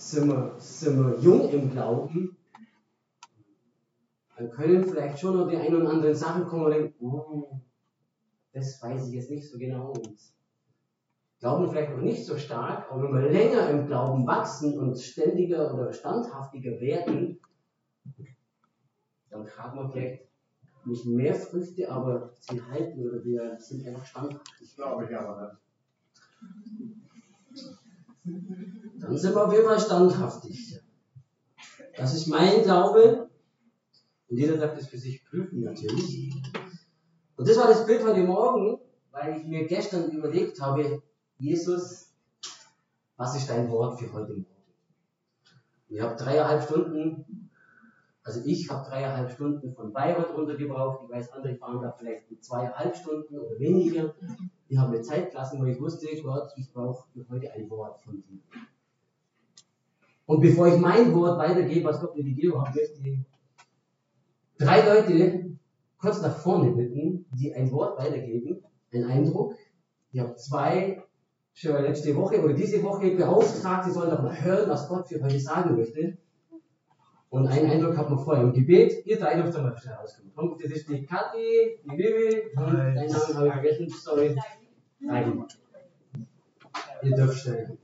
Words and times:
sind 0.00 0.28
wir, 0.28 0.54
sind 0.58 0.98
wir 0.98 1.18
jung 1.20 1.50
im 1.50 1.70
Glauben, 1.70 2.36
dann 4.36 4.50
können 4.50 4.82
vielleicht 4.82 5.18
schon 5.18 5.36
noch 5.36 5.46
die 5.46 5.56
ein 5.56 5.74
oder 5.74 5.90
anderen 5.90 6.14
Sachen 6.14 6.46
kommen 6.46 6.64
und 6.64 6.70
denken, 6.70 7.04
oh, 7.04 7.60
das 8.52 8.82
weiß 8.82 9.08
ich 9.08 9.14
jetzt 9.14 9.30
nicht 9.30 9.46
so 9.46 9.58
genau. 9.58 9.92
Glauben 11.38 11.70
vielleicht 11.70 11.90
noch 11.90 12.02
nicht 12.02 12.24
so 12.24 12.38
stark, 12.38 12.90
aber 12.90 13.04
wenn 13.04 13.22
wir 13.22 13.30
länger 13.30 13.68
im 13.70 13.86
Glauben 13.86 14.26
wachsen 14.26 14.78
und 14.78 14.98
ständiger 14.98 15.74
oder 15.74 15.92
standhaftiger 15.92 16.80
werden, 16.80 17.38
dann 19.28 19.44
tragen 19.44 19.78
wir 19.78 19.90
vielleicht 19.90 20.22
nicht 20.86 21.04
mehr 21.04 21.34
Früchte, 21.34 21.90
aber 21.90 22.32
sie 22.40 22.60
halten 22.62 23.06
oder 23.06 23.22
wir 23.22 23.58
sind 23.58 23.86
einfach 23.86 24.06
standhaft. 24.06 24.62
Ich 24.62 24.74
glaube 24.74 25.04
ich 25.04 25.16
aber 25.16 25.58
nicht. 27.52 27.79
Dann 28.24 29.16
sind 29.16 29.34
wir 29.34 29.46
auf 29.46 29.52
jeden 29.52 29.64
Fall 29.64 29.80
standhaftig. 29.80 30.80
Das 31.96 32.14
ist 32.14 32.26
mein 32.26 32.62
Glaube. 32.62 33.30
Und 34.28 34.36
jeder 34.36 34.56
darf 34.56 34.76
das 34.76 34.86
für 34.86 34.98
sich 34.98 35.24
prüfen, 35.24 35.62
natürlich. 35.62 36.32
Und 37.36 37.48
das 37.48 37.56
war 37.56 37.66
das 37.66 37.86
Bild 37.86 38.04
heute 38.04 38.22
Morgen, 38.22 38.78
weil 39.10 39.38
ich 39.38 39.46
mir 39.46 39.66
gestern 39.66 40.10
überlegt 40.10 40.60
habe, 40.60 41.02
Jesus, 41.38 42.12
was 43.16 43.36
ist 43.36 43.48
dein 43.48 43.68
Wort 43.70 43.98
für 43.98 44.12
heute 44.12 44.34
Morgen? 44.34 44.46
Ich 45.88 46.00
habe 46.00 46.16
dreieinhalb 46.16 46.62
Stunden 46.62 47.49
also 48.22 48.42
ich 48.44 48.68
habe 48.70 48.88
dreieinhalb 48.88 49.30
Stunden 49.30 49.72
von 49.72 49.92
Bayreuth 49.92 50.36
runtergebraucht. 50.36 51.04
Ich 51.04 51.10
weiß, 51.10 51.32
andere 51.32 51.54
fahren 51.56 51.80
da 51.80 51.90
vielleicht 51.92 52.30
mit 52.30 52.44
zweieinhalb 52.44 52.94
Stunden 52.94 53.38
oder 53.38 53.58
weniger. 53.58 54.14
Die 54.68 54.78
haben 54.78 54.90
mir 54.90 55.02
Zeit 55.02 55.30
gelassen, 55.30 55.60
wo 55.60 55.64
ich 55.64 55.80
wusste, 55.80 56.06
Gott, 56.22 56.52
ich 56.56 56.70
brauche 56.72 57.08
heute 57.30 57.52
ein 57.52 57.68
Wort 57.70 58.00
von 58.02 58.22
dir. 58.22 58.40
Und 60.26 60.40
bevor 60.40 60.68
ich 60.68 60.78
mein 60.78 61.12
Wort 61.14 61.38
weitergebe, 61.38 61.88
was 61.88 62.00
Gott 62.00 62.14
mir 62.14 62.22
gegeben 62.22 62.60
hat, 62.60 62.74
möchte 62.74 63.00
ich 63.02 63.18
drei 64.58 64.86
Leute 64.86 65.56
kurz 65.98 66.20
nach 66.20 66.36
vorne 66.36 66.70
bitten, 66.72 67.26
die 67.32 67.54
ein 67.54 67.70
Wort 67.72 67.98
weitergeben, 67.98 68.62
einen 68.92 69.04
Eindruck. 69.04 69.54
Ich 70.12 70.20
habe 70.20 70.36
zwei 70.36 71.02
schon 71.52 71.82
letzte 71.82 72.14
Woche 72.16 72.42
oder 72.42 72.54
diese 72.54 72.82
Woche 72.82 73.10
beauftragt, 73.16 73.84
sie 73.86 73.90
sollen 73.90 74.10
doch 74.10 74.22
mal 74.22 74.40
hören, 74.40 74.70
was 74.70 74.88
Gott 74.88 75.08
für 75.08 75.22
heute 75.22 75.40
sagen 75.40 75.76
möchte. 75.76 76.18
Und 77.30 77.46
einen 77.46 77.70
Eindruck 77.70 77.96
hat 77.96 78.10
man 78.10 78.18
vorher 78.18 78.42
im 78.42 78.52
Gebet. 78.52 79.06
Ihr 79.06 79.18
drei 79.18 79.40
dürft 79.40 79.56
mal 79.56 79.76
schnell 79.78 79.94
rauskommen. 79.94 80.34
Kommt, 80.34 80.64
das 80.64 80.72
ist 80.72 80.88
die 80.88 81.06
Kathi, 81.06 81.78
die 81.84 81.96
Bibi 81.96 82.42
und 82.56 82.74
deinen 82.74 82.94
Namen 82.94 83.34
habe 83.34 83.46
ich 83.46 83.52
vergessen. 83.52 83.88
Sorry. 83.88 84.36
Nein. 84.98 85.44
Ihr 87.02 87.16
dürft 87.16 87.38
schnell. 87.38 87.78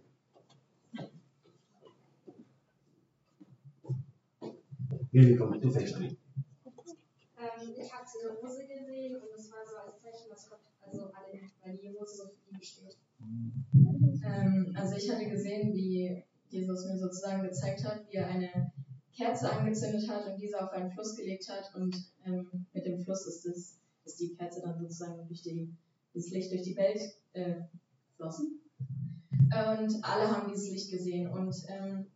Bibi, 5.12 5.36
komm, 5.36 5.60
du 5.60 5.70
fängst 5.70 5.94
an. 5.94 6.04
Ich 6.04 7.92
habe 7.92 8.04
sie 8.04 8.18
in 8.18 8.34
der 8.34 8.42
Hose 8.42 8.66
gesehen 8.66 9.16
und 9.16 9.28
es 9.32 9.52
war 9.52 9.64
so 9.64 9.76
als 9.76 10.02
Zeichen, 10.02 10.28
dass 10.28 10.50
Gott, 10.50 10.58
also 10.80 11.04
alle, 11.04 11.40
weil 11.64 11.76
die 11.76 11.96
Hose 11.96 12.16
so 12.16 12.24
für 12.24 12.50
ihn 12.50 12.62
steht. 12.62 12.96
Ähm, 13.22 14.74
also 14.76 14.96
ich 14.96 15.08
hatte 15.08 15.30
gesehen, 15.30 15.72
wie 15.72 16.24
Jesus 16.48 16.86
mir 16.86 16.98
sozusagen 16.98 17.42
gezeigt 17.42 17.84
hat, 17.84 18.06
wie 18.10 18.16
er 18.16 18.26
eine 18.26 18.72
Kerze 19.16 19.50
angezündet 19.50 20.08
hat 20.08 20.26
und 20.26 20.40
diese 20.40 20.60
auf 20.62 20.70
einen 20.70 20.90
Fluss 20.90 21.16
gelegt 21.16 21.48
hat 21.48 21.74
und 21.74 21.96
ähm, 22.24 22.66
mit 22.72 22.84
dem 22.84 23.00
Fluss 23.00 23.26
ist, 23.26 23.46
das, 23.46 23.78
ist 24.04 24.20
die 24.20 24.34
Kerze 24.34 24.60
dann 24.62 24.78
sozusagen 24.78 25.26
durch 25.26 25.42
die, 25.42 25.68
das 26.14 26.28
Licht 26.30 26.52
durch 26.52 26.62
die 26.62 26.76
Welt 26.76 27.00
äh, 27.32 27.56
geflossen. 28.10 28.60
Und 29.30 30.04
alle 30.04 30.30
haben 30.30 30.50
dieses 30.50 30.70
Licht 30.70 30.90
gesehen 30.90 31.28
und 31.28 31.54
ähm, 31.68 32.06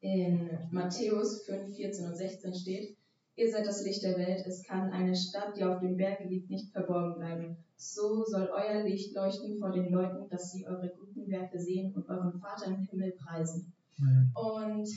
in 0.00 0.50
Matthäus 0.70 1.44
5, 1.46 1.74
14 1.76 2.06
und 2.06 2.16
16 2.16 2.54
steht, 2.54 2.96
Ihr 3.36 3.50
seid 3.50 3.66
das 3.66 3.84
Licht 3.84 4.04
der 4.04 4.16
Welt. 4.16 4.46
Es 4.46 4.62
kann 4.62 4.92
eine 4.92 5.16
Stadt, 5.16 5.56
die 5.56 5.64
auf 5.64 5.80
dem 5.80 5.96
Berge 5.96 6.24
liegt, 6.28 6.50
nicht 6.50 6.70
verborgen 6.70 7.18
bleiben. 7.18 7.56
So 7.76 8.24
soll 8.24 8.48
euer 8.52 8.84
Licht 8.84 9.12
leuchten 9.14 9.58
vor 9.58 9.72
den 9.72 9.90
Leuten, 9.90 10.28
dass 10.28 10.52
sie 10.52 10.66
eure 10.66 10.88
guten 10.90 11.28
Werke 11.28 11.58
sehen 11.58 11.92
und 11.94 12.08
euren 12.08 12.38
Vater 12.38 12.66
im 12.66 12.82
Himmel 12.82 13.12
preisen. 13.12 13.72
Mhm. 13.98 14.30
Und 14.34 14.88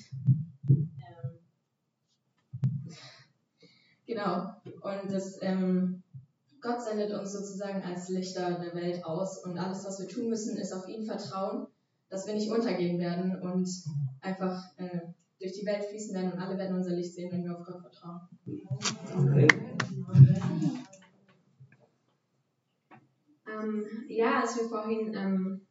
Genau. 4.07 4.53
Und 4.63 5.11
das, 5.11 5.37
ähm, 5.41 6.01
Gott 6.61 6.81
sendet 6.81 7.11
uns 7.11 7.33
sozusagen 7.33 7.83
als 7.83 8.09
Lichter 8.09 8.57
der 8.59 8.73
Welt 8.73 9.03
aus 9.05 9.43
und 9.43 9.57
alles, 9.57 9.85
was 9.85 9.99
wir 9.99 10.07
tun 10.07 10.29
müssen, 10.29 10.57
ist 10.57 10.73
auf 10.73 10.87
ihn 10.87 11.05
vertrauen, 11.05 11.67
dass 12.09 12.25
wir 12.25 12.33
nicht 12.33 12.49
untergehen 12.49 12.99
werden 12.99 13.39
und 13.41 13.69
einfach 14.21 14.63
äh, 14.77 15.01
durch 15.39 15.53
die 15.53 15.65
Welt 15.65 15.85
fließen 15.85 16.15
werden 16.15 16.31
und 16.31 16.39
alle 16.39 16.57
werden 16.57 16.77
unser 16.77 16.95
Licht 16.95 17.13
sehen, 17.13 17.31
wenn 17.31 17.43
wir 17.43 17.57
auf 17.57 17.65
Gott 17.65 17.81
vertrauen. 17.81 18.21
Ähm, 23.47 23.85
ja, 24.07 24.41
als 24.41 24.57
wir 24.57 24.67
vorhin 24.69 25.13
ähm, 25.13 25.61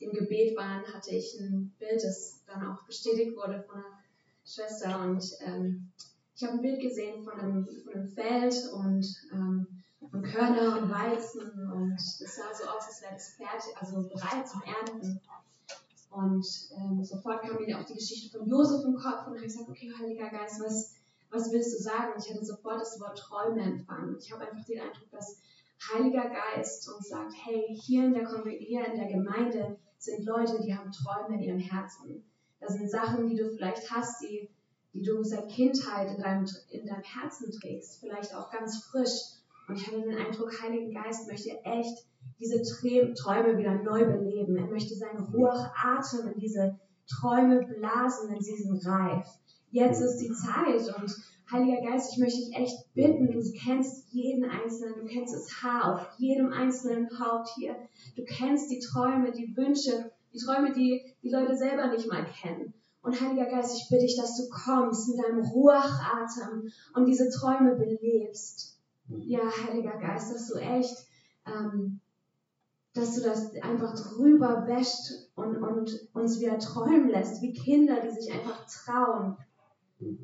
im 0.00 0.12
Gebet 0.12 0.56
waren, 0.56 0.82
hatte 0.92 1.14
ich 1.14 1.38
ein 1.40 1.74
Bild, 1.78 2.02
das 2.02 2.42
dann 2.46 2.66
auch 2.66 2.84
bestätigt 2.84 3.36
wurde 3.36 3.62
von 3.62 3.76
einer 3.76 4.01
Schwester 4.44 5.00
und 5.00 5.24
ähm, 5.40 5.92
ich 6.34 6.42
habe 6.42 6.54
ein 6.54 6.62
Bild 6.62 6.80
gesehen 6.80 7.22
von 7.22 7.38
einem, 7.38 7.68
von 7.84 7.94
einem 7.94 8.08
Feld 8.08 8.54
und 8.72 9.06
ähm, 9.32 9.66
von 10.10 10.22
Körner 10.22 10.82
und 10.82 10.90
Weizen 10.90 11.40
und 11.70 11.94
es 11.94 12.18
sah 12.18 12.52
so 12.52 12.64
aus, 12.64 12.86
als 12.86 13.02
wäre 13.02 13.14
es 13.14 13.28
fertig, 13.36 13.76
also 13.78 14.08
bereit 14.08 14.48
zum 14.48 14.62
Ernten. 14.62 15.20
Und 16.10 16.46
ähm, 16.76 17.02
sofort 17.04 17.42
kam 17.42 17.56
mir 17.56 17.78
auch 17.78 17.84
die 17.84 17.94
Geschichte 17.94 18.36
von 18.36 18.46
Josef 18.46 18.84
im 18.84 18.96
Kopf 18.96 19.26
und 19.26 19.34
habe 19.34 19.42
gesagt, 19.42 19.68
okay, 19.68 19.90
Heiliger 19.98 20.28
Geist, 20.28 20.60
was, 20.62 20.96
was 21.30 21.50
willst 21.52 21.78
du 21.78 21.82
sagen? 21.82 22.12
Und 22.14 22.24
ich 22.24 22.30
hatte 22.30 22.44
sofort 22.44 22.80
das 22.80 23.00
Wort 23.00 23.18
Träume 23.18 23.62
empfangen. 23.62 24.16
Ich 24.18 24.30
habe 24.32 24.42
einfach 24.42 24.64
den 24.64 24.80
Eindruck, 24.80 25.10
dass 25.10 25.40
Heiliger 25.90 26.28
Geist 26.28 26.88
uns 26.92 27.08
sagt, 27.08 27.32
hey, 27.44 27.64
hier 27.80 28.04
in 28.04 28.14
der, 28.14 28.28
hier 28.44 28.84
in 28.86 28.96
der 28.96 29.08
Gemeinde 29.08 29.78
sind 29.98 30.24
Leute, 30.24 30.60
die 30.60 30.76
haben 30.76 30.92
Träume 30.92 31.36
in 31.36 31.42
ihrem 31.42 31.58
Herzen. 31.58 32.22
Das 32.62 32.74
sind 32.74 32.90
Sachen, 32.90 33.28
die 33.28 33.36
du 33.36 33.50
vielleicht 33.50 33.90
hast, 33.90 34.22
die 34.22 34.48
die 34.94 35.02
du 35.02 35.22
seit 35.22 35.48
Kindheit 35.48 36.14
in 36.14 36.22
deinem, 36.22 36.46
in 36.70 36.86
deinem 36.86 37.02
Herzen 37.02 37.50
trägst, 37.50 38.00
vielleicht 38.00 38.34
auch 38.34 38.50
ganz 38.50 38.84
frisch. 38.84 39.40
Und 39.68 39.76
ich 39.76 39.86
habe 39.86 40.02
den 40.02 40.14
Eindruck, 40.14 40.52
Heiligen 40.62 40.92
Geist 40.92 41.28
möchte 41.28 41.50
echt 41.64 42.06
diese 42.38 42.62
Träume 42.62 43.56
wieder 43.56 43.74
neu 43.74 44.04
beleben. 44.04 44.56
Er 44.56 44.66
möchte 44.66 44.94
seinen 44.94 45.24
Ruhachatem 45.24 46.28
in 46.34 46.40
diese 46.40 46.78
Träume 47.08 47.66
blasen, 47.66 48.30
denn 48.30 48.42
sie 48.42 48.56
sind 48.56 48.84
reif. 48.86 49.26
Jetzt 49.70 50.00
ist 50.00 50.18
die 50.18 50.32
Zeit 50.32 50.94
und 51.00 51.16
Heiliger 51.50 51.82
Geist, 51.82 52.12
ich 52.12 52.18
möchte 52.18 52.38
dich 52.38 52.54
echt 52.54 52.94
bitten, 52.94 53.30
du 53.30 53.42
kennst 53.52 54.10
jeden 54.10 54.44
Einzelnen, 54.44 54.94
du 55.00 55.06
kennst 55.06 55.34
das 55.34 55.62
Haar 55.62 55.94
auf 55.94 56.18
jedem 56.18 56.50
einzelnen 56.52 57.08
Haupt 57.18 57.50
hier. 57.56 57.76
Du 58.16 58.24
kennst 58.24 58.70
die 58.70 58.78
Träume, 58.78 59.32
die 59.32 59.54
Wünsche, 59.56 60.10
die 60.32 60.38
Träume, 60.38 60.72
die 60.72 61.14
die 61.22 61.30
Leute 61.30 61.56
selber 61.56 61.88
nicht 61.88 62.08
mal 62.08 62.24
kennen. 62.24 62.74
Und 63.02 63.20
Heiliger 63.20 63.46
Geist, 63.46 63.76
ich 63.76 63.88
bitte 63.88 64.06
dich, 64.06 64.16
dass 64.16 64.36
du 64.36 64.48
kommst 64.48 65.08
in 65.08 65.20
deinem 65.20 65.40
Ruachatem 65.40 66.70
und 66.94 67.04
diese 67.06 67.28
Träume 67.30 67.74
belebst. 67.74 68.78
Ja, 69.08 69.40
Heiliger 69.42 69.98
Geist, 69.98 70.32
dass 70.32 70.48
du 70.48 70.54
echt, 70.58 70.96
ähm, 71.46 72.00
dass 72.94 73.16
du 73.16 73.22
das 73.22 73.54
einfach 73.56 73.94
drüber 73.94 74.66
wäscht 74.66 75.30
und, 75.34 75.56
und 75.56 76.08
uns 76.14 76.38
wieder 76.38 76.58
träumen 76.58 77.08
lässt, 77.08 77.42
wie 77.42 77.52
Kinder, 77.52 78.00
die 78.00 78.10
sich 78.10 78.32
einfach 78.32 78.64
trauen. 78.66 79.36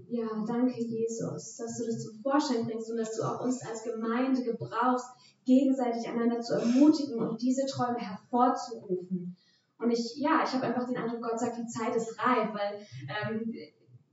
Ja, 0.09 0.27
danke 0.47 0.81
Jesus, 0.81 1.57
dass 1.57 1.79
du 1.79 1.87
das 1.87 2.05
zum 2.05 2.21
Vorschein 2.21 2.67
bringst 2.67 2.91
und 2.91 2.97
dass 2.97 3.17
du 3.17 3.23
auch 3.23 3.41
uns 3.41 3.63
als 3.63 3.85
Gemeinde 3.85 4.43
gebrauchst, 4.43 5.07
gegenseitig 5.45 6.09
einander 6.09 6.41
zu 6.41 6.55
ermutigen 6.55 7.19
und 7.21 7.41
diese 7.41 7.67
Träume 7.67 7.99
hervorzurufen. 7.99 9.37
Und 9.79 9.91
ich, 9.91 10.17
ja, 10.17 10.43
ich 10.45 10.53
habe 10.53 10.67
einfach 10.67 10.87
den 10.87 10.97
Eindruck, 10.97 11.23
Gott 11.23 11.39
sagt, 11.39 11.57
die 11.57 11.67
Zeit 11.67 11.95
ist 11.95 12.19
reif, 12.19 12.49
weil, 12.53 12.87
ähm, 13.09 13.53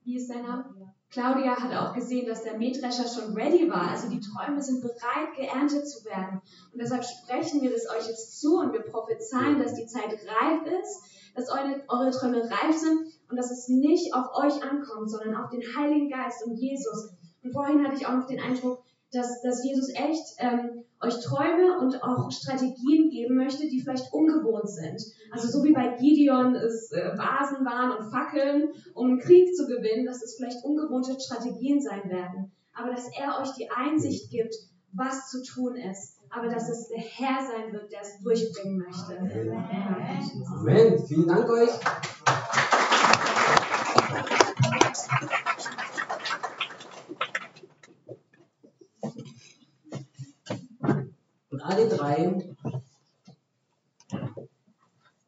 wie 0.03 0.17
ist 0.17 0.29
dein 0.29 0.43
Name? 0.43 0.93
Claudia 1.09 1.55
hat 1.55 1.73
auch 1.73 1.93
gesehen, 1.93 2.27
dass 2.27 2.43
der 2.43 2.57
Mähdrescher 2.57 3.07
schon 3.07 3.33
ready 3.33 3.69
war. 3.69 3.89
Also 3.89 4.09
die 4.09 4.19
Träume 4.19 4.61
sind 4.61 4.81
bereit, 4.81 5.33
geerntet 5.35 5.87
zu 5.87 6.03
werden. 6.05 6.41
Und 6.71 6.81
deshalb 6.81 7.05
sprechen 7.05 7.61
wir 7.61 7.71
das 7.71 7.89
euch 7.89 8.07
jetzt 8.07 8.39
zu 8.39 8.57
und 8.57 8.73
wir 8.73 8.81
prophezeien, 8.81 9.59
dass 9.59 9.75
die 9.75 9.87
Zeit 9.87 10.11
reif 10.11 10.61
ist, 10.81 11.33
dass 11.33 11.49
eure, 11.49 11.83
eure 11.87 12.11
Träume 12.11 12.43
reif 12.43 12.75
sind 12.75 13.07
und 13.29 13.37
dass 13.37 13.49
es 13.49 13.67
nicht 13.69 14.13
auf 14.13 14.27
euch 14.35 14.61
ankommt, 14.63 15.09
sondern 15.09 15.35
auf 15.35 15.49
den 15.49 15.61
Heiligen 15.61 16.09
Geist 16.09 16.45
und 16.45 16.55
Jesus. 16.55 17.09
Und 17.43 17.53
vorhin 17.53 17.83
hatte 17.85 17.95
ich 17.95 18.05
auch 18.05 18.15
noch 18.15 18.27
den 18.27 18.41
Eindruck, 18.41 18.83
dass, 19.11 19.41
dass 19.41 19.63
Jesus 19.63 19.89
echt 19.89 20.35
ähm, 20.39 20.83
euch 21.01 21.19
Träume 21.21 21.79
und 21.79 22.01
auch 22.03 22.29
Strategien 22.31 23.09
geben 23.09 23.35
möchte, 23.35 23.67
die 23.67 23.81
vielleicht 23.81 24.11
ungewohnt 24.13 24.69
sind. 24.69 25.01
Also 25.31 25.47
so 25.47 25.63
wie 25.63 25.73
bei 25.73 25.95
Gideon 25.95 26.55
es 26.55 26.91
äh, 26.91 27.17
Vasen 27.17 27.65
waren 27.65 27.97
und 27.97 28.11
Fackeln, 28.11 28.69
um 28.93 29.07
einen 29.07 29.19
Krieg 29.19 29.55
zu 29.55 29.67
gewinnen, 29.67 30.05
dass 30.05 30.21
es 30.21 30.35
vielleicht 30.37 30.63
ungewohnte 30.63 31.19
Strategien 31.19 31.79
sein 31.79 32.09
werden. 32.09 32.51
Aber 32.73 32.91
dass 32.91 33.05
er 33.17 33.39
euch 33.41 33.53
die 33.53 33.69
Einsicht 33.69 34.29
gibt, 34.29 34.53
was 34.93 35.29
zu 35.29 35.43
tun 35.43 35.75
ist. 35.75 36.19
Aber 36.29 36.47
dass 36.49 36.69
es 36.69 36.89
der 36.89 36.99
Herr 36.99 37.45
sein 37.45 37.71
wird, 37.71 37.91
der 37.91 38.01
es 38.01 38.19
durchbringen 38.19 38.77
möchte. 38.77 39.17
Amen. 39.17 40.43
Amen. 40.59 41.05
Vielen 41.07 41.27
Dank 41.27 41.49
euch. 41.49 41.69
Drei 51.69 52.55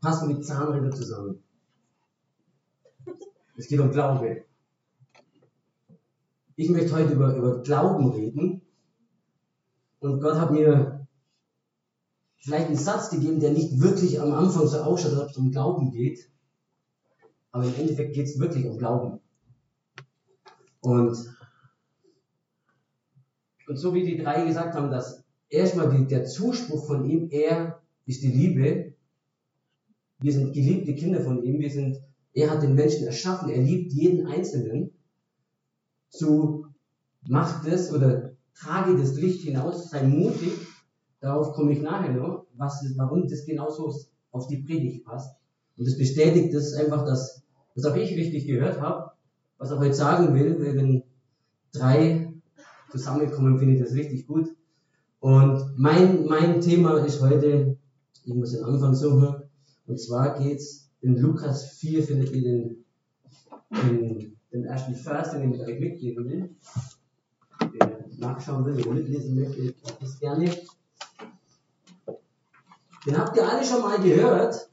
passen 0.02 0.28
mit 0.28 0.46
Zahnräder 0.46 0.92
zusammen. 0.92 1.44
Es 3.56 3.68
geht 3.68 3.80
um 3.80 3.92
Glaube. 3.92 4.46
Ich 6.56 6.70
möchte 6.70 6.94
heute 6.96 7.14
über, 7.14 7.36
über 7.36 7.62
Glauben 7.62 8.12
reden. 8.12 8.62
Und 10.00 10.22
Gott 10.22 10.40
hat 10.40 10.52
mir 10.52 11.08
vielleicht 12.38 12.68
einen 12.68 12.76
Satz 12.76 13.10
gegeben, 13.10 13.40
der 13.40 13.52
nicht 13.52 13.80
wirklich 13.80 14.22
am 14.22 14.34
Anfang 14.34 14.68
so 14.68 14.78
ausschaut, 14.78 15.14
als 15.14 15.22
ob 15.22 15.30
es 15.30 15.38
um 15.38 15.52
Glauben 15.52 15.92
geht. 15.92 16.30
Aber 17.52 17.66
im 17.66 17.76
Endeffekt 17.76 18.14
geht 18.14 18.28
es 18.28 18.40
wirklich 18.40 18.66
um 18.66 18.78
Glauben. 18.78 19.20
Und, 20.82 21.18
und 23.68 23.78
so 23.78 23.94
wie 23.94 24.04
die 24.04 24.18
drei 24.18 24.46
gesagt 24.46 24.76
haben, 24.76 24.92
dass 24.92 25.27
erstmal 25.50 25.90
die, 25.96 26.08
der 26.08 26.26
Zuspruch 26.26 26.86
von 26.86 27.06
ihm, 27.06 27.30
er 27.32 27.82
ist 28.06 28.24
die 28.24 28.32
Liebe. 28.32 28.94
Wir 30.20 30.34
sind 30.34 30.54
geliebte 30.54 30.96
Kinder 30.96 31.22
von 31.22 31.44
ihm. 31.44 31.60
Wir 31.60 31.70
sind, 31.70 31.98
er 32.34 32.50
hat 32.50 32.64
den 32.64 32.76
Menschen 32.76 33.06
erschaffen. 33.06 33.50
Er 33.50 33.62
liebt 33.62 33.94
jeden 33.94 34.28
Einzelnen. 34.28 34.92
So 36.10 36.66
macht 37.28 37.68
es 37.68 37.94
oder 37.94 38.32
trage 38.56 38.98
das 38.98 39.16
Licht 39.16 39.44
hinaus, 39.44 39.90
sei 39.90 40.04
mutig. 40.04 40.54
Darauf 41.20 41.54
komme 41.54 41.74
ich 41.74 41.82
nachher 41.82 42.14
noch, 42.14 42.46
was, 42.56 42.84
warum 42.96 43.28
das 43.28 43.46
genauso 43.46 43.94
auf 44.32 44.48
die 44.48 44.58
Predigt 44.58 45.06
passt. 45.06 45.36
Und 45.78 45.88
das 45.88 45.98
bestätigt 45.98 46.54
das 46.54 46.74
einfach, 46.74 47.06
dass, 47.06 47.44
dass 47.76 47.86
auch 47.86 47.96
ich 47.96 48.16
richtig 48.16 48.48
gehört 48.48 48.80
habe, 48.80 49.12
was 49.58 49.72
er 49.72 49.80
heute 49.80 49.94
sagen 49.94 50.34
will, 50.34 50.60
wenn 50.60 51.04
drei 51.72 52.34
zusammenkommen, 52.92 53.58
finde 53.58 53.76
ich 53.76 53.82
das 53.82 53.94
richtig 53.94 54.28
gut. 54.28 54.50
Und 55.20 55.78
mein, 55.78 56.26
mein 56.26 56.62
Thema 56.62 57.00
ist 57.00 57.22
heute, 57.22 57.78
ich 58.24 58.34
muss 58.34 58.52
den 58.52 58.64
Anfang 58.64 58.94
suchen, 58.94 59.44
und 59.88 60.00
zwar 60.00 60.38
geht's 60.38 60.92
in 61.02 61.18
Lukas 61.18 61.72
4, 61.80 62.04
findet 62.04 62.32
ihr 62.34 62.42
den, 62.42 62.86
den, 63.72 64.38
den 64.52 64.66
ersten 64.66 64.96
Vers, 64.96 65.32
den 65.32 65.54
ich 65.54 65.62
euch 65.62 65.80
mitgeben 65.80 66.26
will. 66.26 66.56
Wer 67.72 68.06
nachschauen 68.18 68.66
will 68.66 68.86
oder 68.86 68.94
mitlesen 68.94 69.40
möchte, 69.40 69.62
ich 69.62 69.76
das 70.00 70.20
gerne. 70.20 70.52
Den 73.06 73.18
habt 73.18 73.36
ihr 73.38 73.50
alle 73.50 73.64
schon 73.64 73.82
mal 73.82 74.00
gehört. 74.00 74.70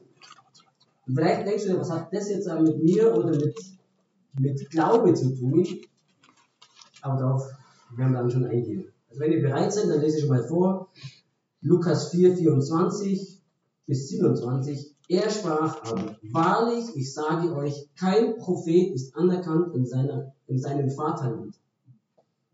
Und 1.07 1.15
vielleicht 1.15 1.47
denkst 1.47 1.65
du, 1.65 1.79
was 1.79 1.91
hat 1.91 2.13
das 2.13 2.29
jetzt 2.29 2.47
mit 2.47 2.83
mir 2.83 3.15
oder 3.15 3.29
mit, 3.29 3.55
mit 4.39 4.69
Glaube 4.69 5.13
zu 5.13 5.35
tun? 5.35 5.65
Aber 7.01 7.17
darauf 7.17 7.47
werden 7.95 8.13
wir 8.13 8.19
dann 8.19 8.31
schon 8.31 8.45
eingehen. 8.45 8.91
Also 9.15 9.23
wenn 9.23 9.31
ihr 9.31 9.41
bereit 9.41 9.71
seid, 9.71 9.89
dann 9.89 10.01
lese 10.01 10.17
ich 10.17 10.25
schon 10.25 10.35
mal 10.35 10.43
vor. 10.43 10.89
Lukas 11.61 12.09
4, 12.09 12.35
24 12.35 13.41
bis 13.87 14.09
27. 14.09 14.93
Er 15.07 15.29
sprach 15.29 15.83
aber, 15.85 16.17
wahrlich, 16.33 16.83
ich 16.95 17.13
sage 17.13 17.55
euch, 17.55 17.87
kein 17.97 18.37
Prophet 18.37 18.93
ist 18.93 19.15
anerkannt 19.15 19.73
in, 19.73 19.85
seiner, 19.85 20.33
in 20.47 20.59
seinem 20.59 20.89
Vaterland. 20.89 21.55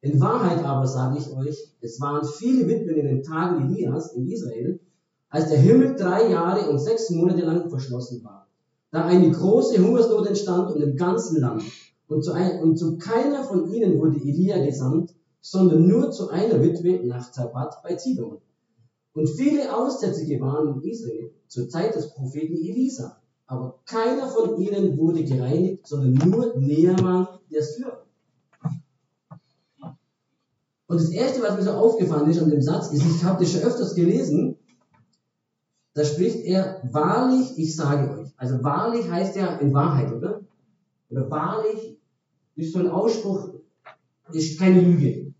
In 0.02 0.20
Wahrheit 0.22 0.64
aber 0.64 0.86
sage 0.86 1.18
ich 1.18 1.32
euch, 1.36 1.58
es 1.82 2.00
waren 2.00 2.24
viele 2.26 2.68
Witwen 2.68 2.98
in 2.98 3.06
den 3.08 3.24
Tagen 3.24 3.74
Elias 3.74 4.14
in 4.14 4.28
Israel, 4.28 4.80
als 5.30 5.50
der 5.50 5.58
Himmel 5.58 5.96
drei 5.96 6.30
Jahre 6.30 6.70
und 6.70 6.78
sechs 6.78 7.10
Monate 7.10 7.42
lang 7.42 7.72
verschlossen 7.72 8.24
war, 8.24 8.48
da 8.92 9.06
eine 9.06 9.32
große 9.32 9.84
Hungersnot 9.84 10.28
entstand 10.28 10.76
und 10.76 10.82
im 10.82 10.96
ganzen 10.96 11.42
Land. 11.42 11.64
Und 12.08 12.24
zu, 12.24 12.34
ein, 12.34 12.60
und 12.60 12.78
zu 12.78 12.98
keiner 12.98 13.44
von 13.44 13.74
ihnen 13.74 13.98
wurde 13.98 14.18
Elia 14.18 14.64
gesandt, 14.64 15.16
sondern 15.42 15.88
nur 15.88 16.12
zu 16.12 16.30
einer 16.30 16.62
Witwe 16.62 17.06
nach 17.06 17.32
Zabat 17.32 17.82
bei 17.84 17.96
Zidon. 17.96 18.38
Und 19.14 19.28
viele 19.28 19.76
Aussätzige 19.76 20.40
waren 20.40 20.76
in 20.76 20.90
Israel 20.90 21.34
zur 21.48 21.68
Zeit 21.68 21.96
des 21.96 22.14
Propheten 22.14 22.56
Elisa. 22.56 23.22
Aber 23.48 23.80
keiner 23.86 24.28
von 24.30 24.62
ihnen 24.62 24.98
wurde 24.98 25.26
gereinigt, 25.26 25.86
sondern 25.86 26.30
nur 26.30 26.58
Neaman 26.58 27.28
der 27.52 27.64
Syrer. 27.64 28.06
Und 30.88 31.00
das 31.00 31.10
Erste, 31.10 31.42
was 31.42 31.56
mir 31.56 31.64
so 31.64 31.72
aufgefallen 31.72 32.30
ist 32.30 32.42
an 32.42 32.50
dem 32.50 32.62
Satz, 32.62 32.92
ist, 32.92 33.06
ich 33.06 33.24
habe 33.24 33.44
das 33.44 33.52
schon 33.52 33.62
öfters 33.62 33.96
gelesen, 33.96 34.58
da 35.94 36.06
spricht 36.06 36.46
er, 36.46 36.82
wahrlich, 36.92 37.58
ich 37.58 37.76
sage 37.76 38.12
euch. 38.12 38.30
Also 38.38 38.64
wahrlich 38.64 39.10
heißt 39.10 39.36
ja 39.36 39.58
in 39.58 39.74
Wahrheit, 39.74 40.14
oder? 40.14 40.42
Oder 41.10 41.30
wahrlich 41.30 41.98
ist 42.56 42.74
so 42.74 42.80
ein 42.80 42.90
Ausspruch, 42.90 43.50
ist 44.32 44.60
keine 44.60 44.82
Lüge. 44.82 45.31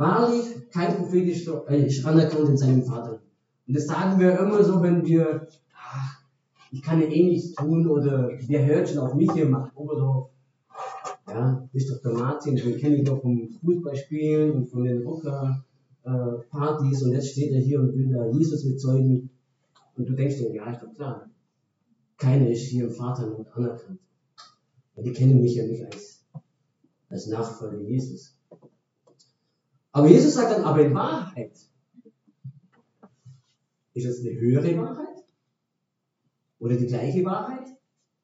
Wahrlich, 0.00 0.70
kein 0.70 0.96
Prophet 0.96 1.28
ist, 1.28 1.46
ist 1.46 2.06
anerkannt 2.06 2.48
in 2.48 2.56
seinem 2.56 2.82
Vater. 2.82 3.20
Und 3.66 3.76
das 3.76 3.84
sagen 3.84 4.18
wir 4.18 4.38
immer 4.38 4.64
so, 4.64 4.82
wenn 4.82 5.04
wir, 5.04 5.46
ach, 5.74 6.22
ich 6.72 6.80
kann 6.80 7.02
ja 7.02 7.06
eh 7.06 7.22
nichts 7.22 7.52
tun 7.52 7.86
oder 7.86 8.30
wer 8.46 8.64
hört 8.64 8.88
schon 8.88 9.00
auf 9.00 9.12
mich 9.12 9.30
hier, 9.32 9.46
macht 9.46 9.76
Oberdorf. 9.76 10.30
Ja, 11.28 11.68
bist 11.70 11.90
doch 11.90 12.00
der 12.00 12.14
Martin, 12.14 12.56
den 12.56 12.78
kenne 12.78 12.96
ich 12.96 13.04
doch 13.04 13.20
vom 13.20 13.50
Fußballspielen 13.60 14.52
und 14.52 14.70
von 14.70 14.84
den 14.84 15.02
Rocker-Partys 15.02 17.02
und 17.02 17.12
jetzt 17.12 17.32
steht 17.32 17.52
er 17.52 17.60
hier 17.60 17.80
und 17.80 17.94
will 17.94 18.10
da 18.10 18.26
Jesus 18.30 18.66
bezeugen. 18.66 19.28
Und 19.98 20.08
du 20.08 20.14
denkst 20.14 20.38
dir, 20.38 20.54
ja, 20.54 20.70
ist 20.70 20.82
doch 20.82 20.94
klar. 20.94 21.28
Keiner 22.16 22.48
ist 22.48 22.62
hier 22.62 22.86
im 22.86 22.90
Vaterland 22.90 23.54
anerkannt. 23.54 24.00
Ja, 24.96 25.02
die 25.02 25.12
kennen 25.12 25.42
mich 25.42 25.56
ja 25.56 25.66
nicht 25.66 25.84
als, 25.84 26.24
als 27.10 27.26
Nachfolger 27.26 27.82
Jesus. 27.82 28.39
Aber 29.92 30.08
Jesus 30.08 30.34
sagt 30.34 30.52
dann, 30.52 30.64
aber 30.64 30.84
in 30.84 30.94
Wahrheit, 30.94 31.52
ist 33.94 34.06
es 34.06 34.20
eine 34.20 34.38
höhere 34.38 34.76
Wahrheit? 34.78 35.24
Oder 36.58 36.76
die 36.76 36.86
gleiche 36.86 37.24
Wahrheit? 37.24 37.66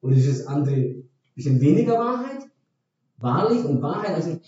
Oder 0.01 0.17
ist 0.17 0.29
es 0.29 0.47
andere, 0.47 0.77
ein 0.77 1.11
bisschen 1.35 1.61
weniger 1.61 1.95
Wahrheit? 1.95 2.49
Wahrlich 3.19 3.65
und 3.65 3.83
Wahrheit, 3.83 4.15
also, 4.15 4.39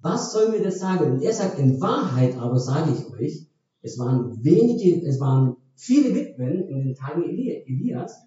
was 0.00 0.32
soll 0.32 0.50
mir 0.50 0.62
das 0.62 0.78
sagen? 0.78 1.12
Und 1.12 1.22
er 1.22 1.32
sagt, 1.32 1.58
in 1.58 1.80
Wahrheit 1.80 2.36
aber 2.36 2.58
sage 2.58 2.92
ich 2.92 3.06
euch, 3.12 3.46
es 3.82 3.98
waren 3.98 4.42
wenige, 4.42 5.06
es 5.06 5.20
waren 5.20 5.56
viele 5.74 6.14
Witwen 6.14 6.68
in 6.68 6.84
den 6.84 6.94
Tagen 6.94 7.24
Elias 7.24 8.22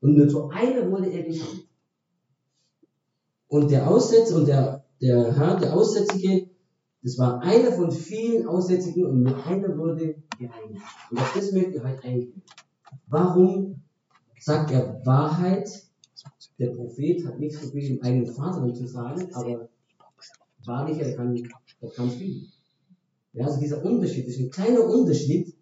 und 0.00 0.16
nur 0.16 0.28
zu 0.28 0.48
einer 0.48 0.90
wurde 0.90 1.10
er 1.10 1.22
gesandt. 1.22 1.66
Und 3.48 3.70
der 3.70 3.88
Aussätze 3.88 4.34
und 4.36 4.46
der, 4.46 4.84
der 5.00 5.36
Herr, 5.36 5.58
der 5.58 5.74
Aussätzige, 5.74 6.50
das 7.02 7.18
war 7.18 7.40
einer 7.42 7.72
von 7.72 7.90
vielen 7.90 8.46
Aussätzigen 8.46 9.06
und 9.06 9.22
nur 9.22 9.46
einer 9.46 9.76
wurde 9.76 10.16
gereinigt. 10.38 10.82
Und 11.10 11.18
auf 11.18 11.32
das 11.34 11.52
möchte 11.52 11.76
ich 11.76 11.82
heute 11.82 12.02
eingehen. 12.02 12.42
Warum 13.06 13.82
sagt 14.40 14.70
er 14.72 15.04
Wahrheit? 15.04 15.68
Der 16.58 16.70
Prophet 16.70 17.24
hat 17.24 17.38
nichts 17.38 17.70
viel 17.70 17.96
im 17.96 18.02
eigenen 18.02 18.26
Vaterland 18.26 18.76
zu 18.76 18.86
sagen, 18.86 19.32
aber 19.32 19.68
wahrlich, 20.64 20.98
er 20.98 21.14
kann, 21.14 21.36
er 21.80 21.90
kann 21.90 22.10
viel. 22.10 22.48
Ja, 23.32 23.46
also 23.46 23.60
dieser 23.60 23.84
Unterschied, 23.84 24.26
das 24.26 24.34
ist 24.34 24.40
ein 24.40 24.50
kleiner 24.50 24.84
Unterschied, 24.84 25.54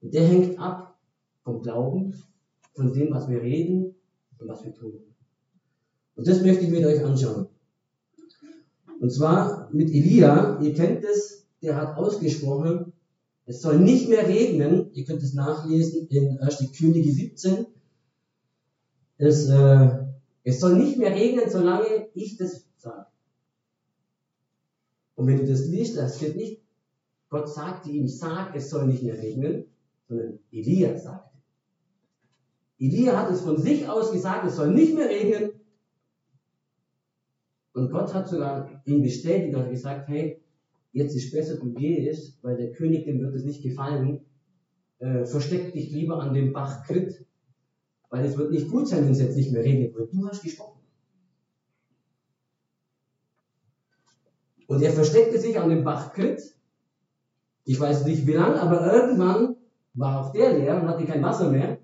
und 0.00 0.14
der 0.14 0.26
hängt 0.26 0.58
ab 0.58 0.98
vom 1.42 1.60
Glauben, 1.60 2.14
von 2.74 2.92
dem, 2.92 3.12
was 3.12 3.28
wir 3.28 3.42
reden 3.42 3.94
und 4.38 4.48
was 4.48 4.64
wir 4.64 4.72
tun. 4.74 4.94
Und 6.14 6.26
das 6.26 6.42
möchte 6.42 6.64
ich 6.64 6.70
mit 6.70 6.84
euch 6.84 7.04
anschauen. 7.04 7.48
Und 9.00 9.10
zwar 9.10 9.68
mit 9.72 9.90
Elia, 9.90 10.58
ihr 10.60 10.74
kennt 10.74 11.04
es, 11.04 11.46
der 11.62 11.76
hat 11.76 11.96
ausgesprochen, 11.96 12.92
es 13.44 13.62
soll 13.62 13.78
nicht 13.78 14.08
mehr 14.08 14.26
regnen, 14.26 14.90
ihr 14.92 15.04
könnt 15.04 15.22
es 15.22 15.34
nachlesen 15.34 16.08
in 16.08 16.38
1. 16.40 16.72
Könige 16.76 17.12
17. 17.12 17.66
Es, 19.18 19.48
äh, 19.48 19.90
es 20.42 20.60
soll 20.60 20.76
nicht 20.76 20.98
mehr 20.98 21.14
regnen, 21.14 21.48
solange 21.48 22.08
ich 22.14 22.36
das 22.36 22.66
sage. 22.76 23.06
Und 25.14 25.26
wenn 25.26 25.38
du 25.38 25.46
das 25.46 25.66
liest, 25.66 25.96
das 25.96 26.16
steht 26.16 26.36
nicht, 26.36 26.62
Gott 27.28 27.48
sagte 27.48 27.90
ihm, 27.90 28.08
sag, 28.08 28.54
es 28.54 28.70
soll 28.70 28.86
nicht 28.86 29.02
mehr 29.02 29.18
regnen, 29.18 29.66
sondern 30.08 30.38
Elia 30.50 30.98
sagte. 30.98 31.36
Elia 32.78 33.16
hat 33.16 33.30
es 33.32 33.40
von 33.40 33.58
sich 33.58 33.88
aus 33.88 34.12
gesagt, 34.12 34.46
es 34.46 34.56
soll 34.56 34.72
nicht 34.72 34.94
mehr 34.94 35.08
regnen, 35.08 35.50
und 37.76 37.90
Gott 37.90 38.14
hat 38.14 38.26
sogar 38.26 38.70
ihn 38.86 39.02
bestätigt 39.02 39.54
und 39.54 39.68
gesagt, 39.68 40.08
hey, 40.08 40.40
jetzt 40.92 41.14
ist 41.14 41.30
besser, 41.30 41.56
du 41.56 41.74
gehst, 41.74 42.42
weil 42.42 42.56
der 42.56 42.72
König, 42.72 43.04
dem 43.04 43.20
wird 43.20 43.34
es 43.34 43.44
nicht 43.44 43.62
gefallen, 43.62 44.20
äh, 44.98 45.26
versteck 45.26 45.74
dich 45.74 45.90
lieber 45.90 46.18
an 46.20 46.32
dem 46.32 46.54
Bach 46.54 46.86
Krit, 46.86 47.26
weil 48.08 48.24
es 48.24 48.38
wird 48.38 48.50
nicht 48.50 48.70
gut 48.70 48.88
sein, 48.88 49.04
wenn 49.04 49.12
es 49.12 49.20
jetzt 49.20 49.36
nicht 49.36 49.52
mehr 49.52 49.62
regnet, 49.62 49.94
weil 49.94 50.06
du 50.06 50.26
hast 50.26 50.42
gesprochen. 50.42 50.80
Und 54.68 54.82
er 54.82 54.92
versteckte 54.92 55.38
sich 55.38 55.58
an 55.60 55.68
dem 55.68 55.84
Bach 55.84 56.14
Krit. 56.14 56.40
Ich 57.64 57.78
weiß 57.78 58.06
nicht 58.06 58.26
wie 58.26 58.32
lange, 58.32 58.58
aber 58.58 58.90
irgendwann 58.90 59.56
war 59.92 60.20
auch 60.20 60.32
der 60.32 60.58
leer 60.58 60.80
und 60.80 60.88
hatte 60.88 61.04
kein 61.04 61.22
Wasser 61.22 61.50
mehr. 61.50 61.75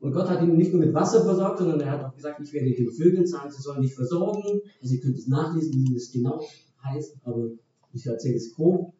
Und 0.00 0.12
Gott 0.12 0.30
hat 0.30 0.42
ihn 0.42 0.56
nicht 0.56 0.72
nur 0.72 0.80
mit 0.84 0.94
Wasser 0.94 1.22
versorgt, 1.22 1.58
sondern 1.58 1.80
er 1.80 1.90
hat 1.90 2.04
auch 2.04 2.14
gesagt, 2.14 2.40
ich 2.40 2.52
werde 2.52 2.72
den 2.72 2.90
Vögeln 2.90 3.26
sagen, 3.26 3.50
sie 3.50 3.60
sollen 3.60 3.82
dich 3.82 3.94
versorgen. 3.94 4.60
Also 4.80 4.94
ihr 4.94 5.00
könnt 5.00 5.18
es 5.18 5.28
nachlesen, 5.28 5.72
wie 5.74 5.94
das 5.94 6.10
genau 6.10 6.40
heißt, 6.82 7.16
aber 7.24 7.50
ich 7.92 8.06
erzähle 8.06 8.36
es 8.36 8.54
grob. 8.54 8.94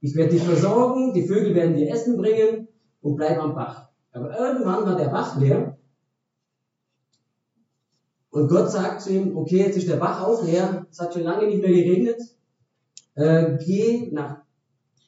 ich 0.00 0.14
werde 0.14 0.32
dich 0.32 0.42
versorgen, 0.42 1.12
die 1.12 1.26
Vögel 1.26 1.54
werden 1.54 1.76
dir 1.76 1.90
Essen 1.90 2.16
bringen 2.16 2.68
und 3.00 3.16
bleib 3.16 3.38
am 3.38 3.54
Bach. 3.54 3.88
Aber 4.12 4.38
irgendwann 4.38 4.84
war 4.84 4.96
der 4.96 5.08
Bach 5.08 5.40
leer 5.40 5.76
und 8.34 8.48
Gott 8.48 8.70
sagt 8.70 9.02
zu 9.02 9.12
ihm, 9.12 9.36
okay, 9.36 9.58
jetzt 9.58 9.76
ist 9.76 9.88
der 9.88 9.96
Bach 9.96 10.20
auch 10.20 10.44
leer, 10.44 10.86
es 10.90 10.98
hat 10.98 11.14
schon 11.14 11.22
lange 11.22 11.46
nicht 11.46 11.62
mehr 11.62 11.70
geregnet, 11.70 12.20
äh, 13.14 13.56
geh 13.64 14.10
nach 14.10 14.42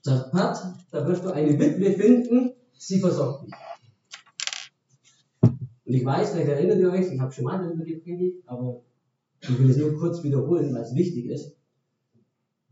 Zarpat, 0.03 0.75
da 0.93 1.07
wirst 1.09 1.25
du 1.25 1.31
eine 1.31 1.59
Witwe 1.59 1.93
finden, 1.93 2.53
sie 2.79 3.01
versorgt 3.01 3.47
dich. 3.47 3.55
Und 5.87 5.95
ich 5.95 6.05
weiß, 6.05 6.33
vielleicht 6.33 6.49
erinnert 6.49 6.79
ihr 6.79 6.91
euch, 6.91 7.13
ich 7.13 7.21
habe 7.21 7.33
schon 7.33 7.45
mal 7.45 7.59
darüber 7.59 7.85
gepredigt, 7.85 8.43
aber 8.47 8.83
ich 9.41 9.59
will 9.59 9.71
es 9.71 9.77
nur 9.77 9.97
kurz 9.97 10.23
wiederholen, 10.25 10.75
weil 10.75 10.83
es 10.83 10.95
wichtig 10.95 11.27
ist. 11.27 11.57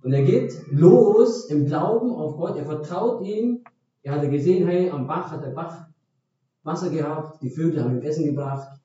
Und 0.03 0.13
er 0.13 0.25
geht 0.25 0.53
los 0.71 1.49
im 1.49 1.65
Glauben 1.65 2.11
auf 2.11 2.37
Gott, 2.37 2.57
er 2.57 2.67
vertraut 2.67 3.25
ihm, 3.25 3.63
er 4.03 4.17
hat 4.17 4.31
gesehen, 4.31 4.67
hey, 4.67 4.91
am 4.91 5.07
Bach 5.07 5.31
hat 5.31 5.45
der 5.45 5.51
Bach 5.51 5.87
Wasser 6.65 6.91
gehabt, 6.91 7.43
die 7.43 7.51
Vögel 7.51 7.83
haben 7.83 7.97
ihm 7.97 8.03
Essen 8.03 8.25
gebracht, 8.25 8.81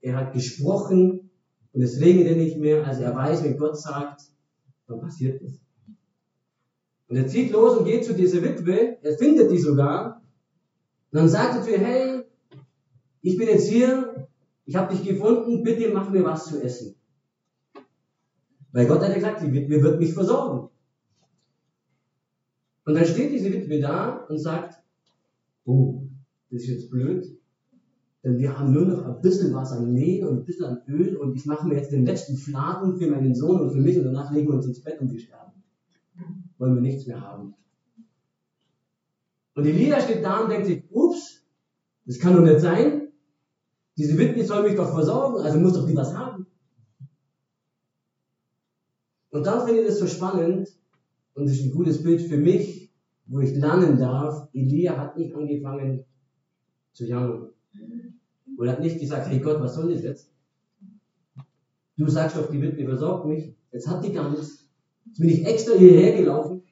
er 0.00 0.16
hat 0.16 0.32
gesprochen 0.32 1.30
und 1.72 1.82
es 1.82 2.00
regnete 2.00 2.36
nicht 2.36 2.58
mehr, 2.58 2.86
also 2.86 3.02
er 3.02 3.14
weiß, 3.14 3.44
wenn 3.44 3.56
Gott 3.56 3.78
sagt, 3.78 4.22
dann 4.86 5.00
passiert 5.00 5.40
es. 5.42 5.60
Und 7.08 7.16
er 7.16 7.26
zieht 7.26 7.52
los 7.52 7.78
und 7.78 7.84
geht 7.84 8.04
zu 8.04 8.14
dieser 8.14 8.42
Witwe, 8.42 8.98
er 9.02 9.16
findet 9.16 9.50
die 9.50 9.58
sogar, 9.58 10.22
und 11.10 11.20
dann 11.20 11.28
sagt 11.28 11.56
er 11.56 11.62
zu 11.62 11.70
ihr, 11.70 11.78
hey, 11.78 12.17
ich 13.22 13.36
bin 13.36 13.48
jetzt 13.48 13.68
hier, 13.68 14.28
ich 14.64 14.76
habe 14.76 14.94
dich 14.94 15.06
gefunden, 15.06 15.62
bitte 15.62 15.92
mach 15.92 16.10
mir 16.10 16.24
was 16.24 16.46
zu 16.46 16.62
essen. 16.62 16.94
Weil 18.72 18.86
Gott 18.86 19.00
hat 19.00 19.08
ja 19.08 19.14
gesagt, 19.14 19.42
die 19.42 19.52
Witwe 19.52 19.82
wird 19.82 19.98
mich 19.98 20.12
versorgen. 20.12 20.68
Und 22.84 22.94
dann 22.94 23.04
steht 23.04 23.32
diese 23.32 23.52
Witwe 23.52 23.80
da 23.80 24.24
und 24.28 24.38
sagt, 24.38 24.82
oh, 25.64 26.02
das 26.50 26.62
ist 26.62 26.68
jetzt 26.68 26.90
blöd, 26.90 27.38
denn 28.24 28.38
wir 28.38 28.58
haben 28.58 28.72
nur 28.72 28.86
noch 28.86 29.04
ein 29.04 29.20
bisschen 29.20 29.54
was 29.54 29.72
an 29.72 29.92
Mehl 29.92 30.26
und 30.26 30.38
ein 30.38 30.44
bisschen 30.44 30.64
an 30.64 30.82
Öl 30.88 31.16
und 31.16 31.34
ich 31.34 31.46
mache 31.46 31.66
mir 31.66 31.76
jetzt 31.76 31.92
den 31.92 32.06
letzten 32.06 32.36
Fladen 32.36 32.96
für 32.96 33.06
meinen 33.10 33.34
Sohn 33.34 33.60
und 33.60 33.70
für 33.70 33.80
mich 33.80 33.96
und 33.96 34.04
danach 34.04 34.32
legen 34.32 34.48
wir 34.48 34.54
uns 34.54 34.66
ins 34.66 34.82
Bett 34.82 35.00
und 35.00 35.12
wir 35.12 35.20
sterben. 35.20 35.62
Wollen 36.58 36.74
wir 36.74 36.82
nichts 36.82 37.06
mehr 37.06 37.20
haben. 37.20 37.54
Und 39.54 39.66
Elia 39.66 40.00
steht 40.00 40.24
da 40.24 40.40
und 40.40 40.50
denkt 40.50 40.66
sich, 40.66 40.84
ups, 40.90 41.44
das 42.06 42.18
kann 42.18 42.34
doch 42.34 42.42
nicht 42.42 42.60
sein. 42.60 43.07
Diese 43.98 44.16
Witwe 44.16 44.44
soll 44.44 44.62
mich 44.62 44.76
doch 44.76 44.94
versorgen, 44.94 45.40
also 45.40 45.58
muss 45.58 45.72
doch 45.72 45.84
die 45.84 45.96
was 45.96 46.16
haben. 46.16 46.46
Und 49.30 49.44
dann 49.44 49.66
finde 49.66 49.80
ich 49.80 49.88
das 49.88 49.98
so 49.98 50.06
spannend 50.06 50.68
und 51.34 51.46
das 51.46 51.54
ist 51.54 51.64
ein 51.64 51.72
gutes 51.72 52.02
Bild 52.02 52.20
für 52.22 52.36
mich, 52.36 52.92
wo 53.26 53.40
ich 53.40 53.56
lernen 53.56 53.98
darf. 53.98 54.48
Elia 54.52 54.96
hat 54.96 55.18
nicht 55.18 55.34
angefangen 55.34 56.04
zu 56.92 57.06
jammern. 57.06 57.48
Und 58.56 58.68
hat 58.68 58.80
nicht 58.80 59.00
gesagt, 59.00 59.28
hey 59.28 59.40
Gott, 59.40 59.60
was 59.60 59.74
soll 59.74 59.92
das 59.92 60.02
jetzt? 60.02 60.32
Du 61.96 62.08
sagst 62.08 62.36
doch, 62.36 62.48
die 62.50 62.62
Witwe 62.62 62.84
versorgt 62.84 63.26
mich. 63.26 63.52
Jetzt 63.72 63.88
hat 63.88 64.04
die 64.04 64.12
gar 64.12 64.30
nichts. 64.30 64.68
Jetzt 65.06 65.18
bin 65.18 65.28
ich 65.28 65.44
extra 65.44 65.74
hierher 65.74 66.16
gelaufen. 66.16 66.62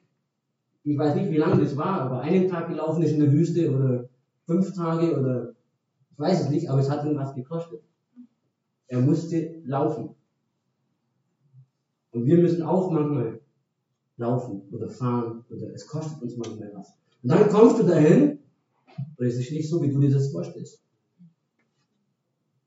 Ich 0.85 0.97
weiß 0.97 1.15
nicht, 1.15 1.31
wie 1.31 1.37
lange 1.37 1.61
das 1.61 1.75
war, 1.75 2.01
aber 2.01 2.21
einen 2.21 2.47
Tag 2.47 2.69
gelaufen 2.69 3.03
ist 3.03 3.11
in 3.11 3.19
der 3.19 3.33
Wüste 3.33 3.69
oder 3.69 4.07
fünf 4.45 4.73
Tage 4.73 5.19
oder 5.19 5.46
ich 6.17 6.21
weiß 6.21 6.41
es 6.45 6.49
nicht, 6.49 6.67
aber 6.67 6.79
es 6.79 6.89
hat 6.89 7.05
ihm 7.05 7.15
was 7.15 7.35
gekostet. 7.35 7.79
Er 8.87 9.01
musste 9.01 9.61
laufen. 9.65 10.15
Und 12.09 12.25
wir 12.25 12.37
müssen 12.39 12.63
auch 12.63 12.89
manchmal 12.89 13.39
laufen 14.15 14.63
oder 14.71 14.89
fahren 14.89 15.45
oder 15.51 15.71
es 15.75 15.85
kostet 15.85 16.19
uns 16.23 16.35
manchmal 16.35 16.71
was. 16.73 16.91
Und 17.21 17.29
dann 17.29 17.47
kommst 17.49 17.77
du 17.77 17.83
dahin 17.83 18.39
und 19.15 19.27
es 19.27 19.37
ist 19.37 19.51
nicht 19.51 19.69
so, 19.69 19.79
wie 19.83 19.91
du 19.91 19.99
dir 19.99 20.09
das 20.09 20.31
vorstellst. 20.31 20.81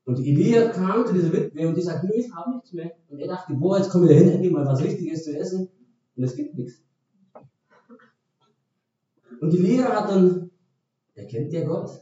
Und 0.05 0.19
Elia 0.19 0.69
kam 0.69 1.05
zu 1.05 1.13
dieser 1.13 1.33
Witwe 1.33 1.67
und 1.67 1.75
die 1.75 1.81
sagt, 1.81 2.05
nö, 2.05 2.11
ich 2.13 2.31
habe 2.31 2.51
nichts 2.51 2.71
mehr. 2.71 2.93
Und 3.09 3.19
er 3.19 3.27
dachte, 3.27 3.53
boah, 3.53 3.77
jetzt 3.77 3.89
kommen 3.89 4.07
wir 4.07 4.15
dahin, 4.15 4.29
endlich 4.29 4.51
mal 4.53 4.65
was 4.65 4.81
Richtiges 4.81 5.25
zu 5.25 5.37
essen. 5.37 5.67
Und 6.15 6.23
es 6.23 6.37
gibt 6.37 6.55
nichts. 6.55 6.81
Und 9.41 9.53
Elia 9.53 9.89
hat 9.89 10.09
dann, 10.09 10.51
er 11.15 11.25
kennt 11.25 11.51
ja 11.51 11.65
Gott, 11.65 12.01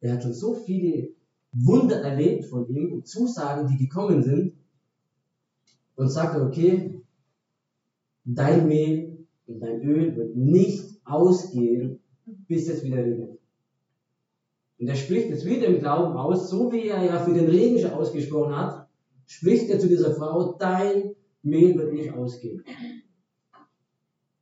er 0.00 0.14
hat 0.14 0.22
schon 0.22 0.34
so 0.34 0.54
viele 0.54 1.10
Wunder 1.52 2.02
erlebt 2.02 2.44
von 2.44 2.68
ihm 2.68 2.92
und 2.92 3.06
Zusagen, 3.06 3.66
die 3.68 3.76
gekommen 3.76 4.22
sind. 4.22 4.54
Und 5.96 6.10
sagte, 6.10 6.42
okay, 6.42 7.02
dein 8.24 8.68
Mehl 8.68 9.26
und 9.46 9.60
dein 9.60 9.82
Öl 9.82 10.14
wird 10.14 10.36
nicht 10.36 11.00
ausgehen, 11.04 11.98
bis 12.46 12.68
es 12.68 12.84
wieder 12.84 12.98
regnet. 12.98 13.38
Und 14.78 14.86
er 14.86 14.94
spricht 14.94 15.30
es 15.30 15.44
wieder 15.44 15.66
im 15.66 15.80
Glauben 15.80 16.16
aus, 16.16 16.48
so 16.48 16.70
wie 16.70 16.86
er 16.86 17.02
ja 17.02 17.18
für 17.18 17.34
den 17.34 17.48
Regen 17.48 17.80
schon 17.80 17.90
ausgesprochen 17.90 18.56
hat, 18.56 18.88
spricht 19.26 19.68
er 19.70 19.80
zu 19.80 19.88
dieser 19.88 20.14
Frau, 20.14 20.52
dein 20.52 21.16
Mehl 21.42 21.76
wird 21.76 21.92
nicht 21.92 22.12
ausgehen. 22.12 22.62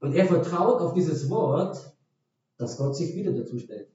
Und 0.00 0.14
er 0.14 0.26
vertraut 0.26 0.82
auf 0.82 0.92
dieses 0.92 1.30
Wort, 1.30 1.96
dass 2.58 2.76
Gott 2.76 2.96
sich 2.96 3.14
wieder 3.14 3.32
dazu 3.32 3.58
stellt. 3.58 3.88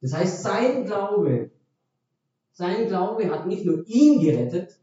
Das 0.00 0.14
heißt, 0.14 0.42
sein 0.42 0.84
Glaube, 0.84 1.50
sein 2.52 2.88
Glaube 2.88 3.30
hat 3.30 3.46
nicht 3.46 3.64
nur 3.64 3.86
ihn 3.86 4.20
gerettet, 4.20 4.80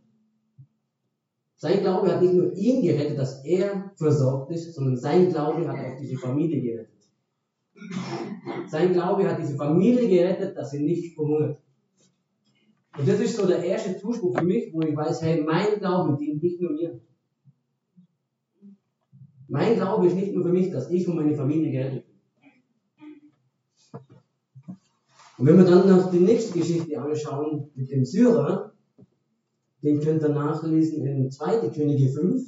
sein 1.55 1.81
Glaube 1.81 2.13
hat 2.13 2.21
nicht 2.21 2.36
nur 2.36 2.53
ihn 2.53 2.83
gerettet, 2.83 3.17
dass 3.17 3.43
er 3.43 3.91
versorgt 3.95 4.51
ist, 4.51 4.75
sondern 4.75 4.95
sein 4.95 5.29
Glaube 5.29 5.67
hat 5.67 5.77
auch 5.77 5.97
diese 6.00 6.17
Familie 6.17 6.62
gerettet. 6.62 6.93
Sein 8.67 8.93
Glaube 8.93 9.27
hat 9.27 9.39
diese 9.41 9.55
Familie 9.55 10.07
gerettet, 10.07 10.55
dass 10.55 10.71
sie 10.71 10.83
nicht 10.83 11.15
verhungert. 11.15 11.59
Und 12.97 13.07
das 13.07 13.19
ist 13.19 13.36
so 13.36 13.47
der 13.47 13.63
erste 13.63 13.97
Zuspruch 13.97 14.38
für 14.38 14.45
mich, 14.45 14.71
wo 14.74 14.81
ich 14.81 14.95
weiß, 14.95 15.21
hey, 15.21 15.41
mein 15.41 15.79
Glaube 15.79 16.17
dient 16.17 16.41
nicht 16.41 16.62
nur 16.62 16.71
mir. 16.71 17.00
Mein 19.47 19.75
Glaube 19.75 20.07
ist 20.07 20.15
nicht 20.15 20.33
nur 20.33 20.45
für 20.45 20.51
mich, 20.51 20.71
dass 20.71 20.89
ich 20.91 21.07
und 21.07 21.15
meine 21.15 21.36
Familie 21.36 21.71
gerettet 21.71 22.05
bin. 22.05 22.17
Und 25.38 25.46
wenn 25.46 25.58
wir 25.58 25.65
dann 25.65 25.88
noch 25.88 26.10
die 26.10 26.20
nächste 26.20 26.58
Geschichte 26.58 27.00
anschauen 27.00 27.70
mit 27.75 27.91
dem 27.91 28.06
Syrer, 28.06 28.74
den 29.84 30.00
könnt 30.01 30.24
ihr 30.24 30.29
nachlesen 30.29 31.06
in 31.06 31.29
2. 31.29 31.70
Könige 31.70 32.10
5. 32.10 32.41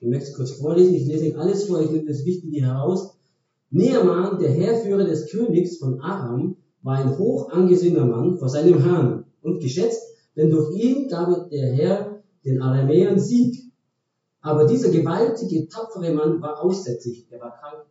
Ich 0.00 0.08
möchte 0.08 0.30
es 0.30 0.34
kurz 0.34 0.52
vorlesen, 0.52 0.94
ich 0.94 1.06
lese 1.06 1.24
nicht 1.24 1.36
alles 1.36 1.64
vor, 1.64 1.82
ich 1.82 1.90
nehme 1.90 2.06
das 2.06 2.24
Wichtige 2.24 2.62
heraus. 2.62 3.18
Neaman, 3.68 4.38
der 4.38 4.50
Heerführer 4.50 5.04
des 5.04 5.30
Königs 5.30 5.76
von 5.76 6.00
Aram, 6.00 6.56
war 6.82 6.96
ein 6.96 7.18
hoch 7.18 7.50
angesehener 7.50 8.06
Mann 8.06 8.38
vor 8.38 8.48
seinem 8.48 8.82
Herrn 8.82 9.26
und 9.42 9.60
geschätzt, 9.60 10.02
denn 10.36 10.50
durch 10.50 10.74
ihn 10.74 11.08
gab 11.08 11.50
der 11.50 11.74
Herr 11.74 12.22
den 12.44 12.62
Aramäern 12.62 13.20
Sieg. 13.20 13.70
Aber 14.40 14.64
dieser 14.64 14.90
gewaltige, 14.90 15.68
tapfere 15.68 16.14
Mann 16.14 16.40
war 16.40 16.64
aussätzig, 16.64 17.26
er 17.28 17.40
war 17.40 17.58
krank. 17.60 17.84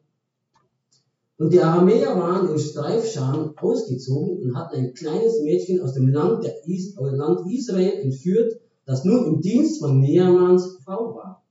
Und 1.40 1.54
die 1.54 1.62
Aramäer 1.62 2.18
waren 2.18 2.50
in 2.50 2.60
Streifscharen 2.60 3.58
ausgezogen 3.58 4.44
und 4.44 4.58
hatten 4.58 4.76
ein 4.76 4.94
kleines 4.94 5.42
Mädchen 5.42 5.80
aus 5.82 5.94
dem 5.94 6.10
Land, 6.10 6.44
der 6.44 6.68
Is 6.68 6.98
Land 7.00 7.50
Israel 7.50 7.94
entführt, 8.02 8.60
das 8.86 9.06
nun 9.06 9.26
im 9.26 9.42
Dienst 9.42 9.80
von 9.80 10.02
Neamans 10.02 10.80
Frau 10.84 11.16
war. 11.16 11.46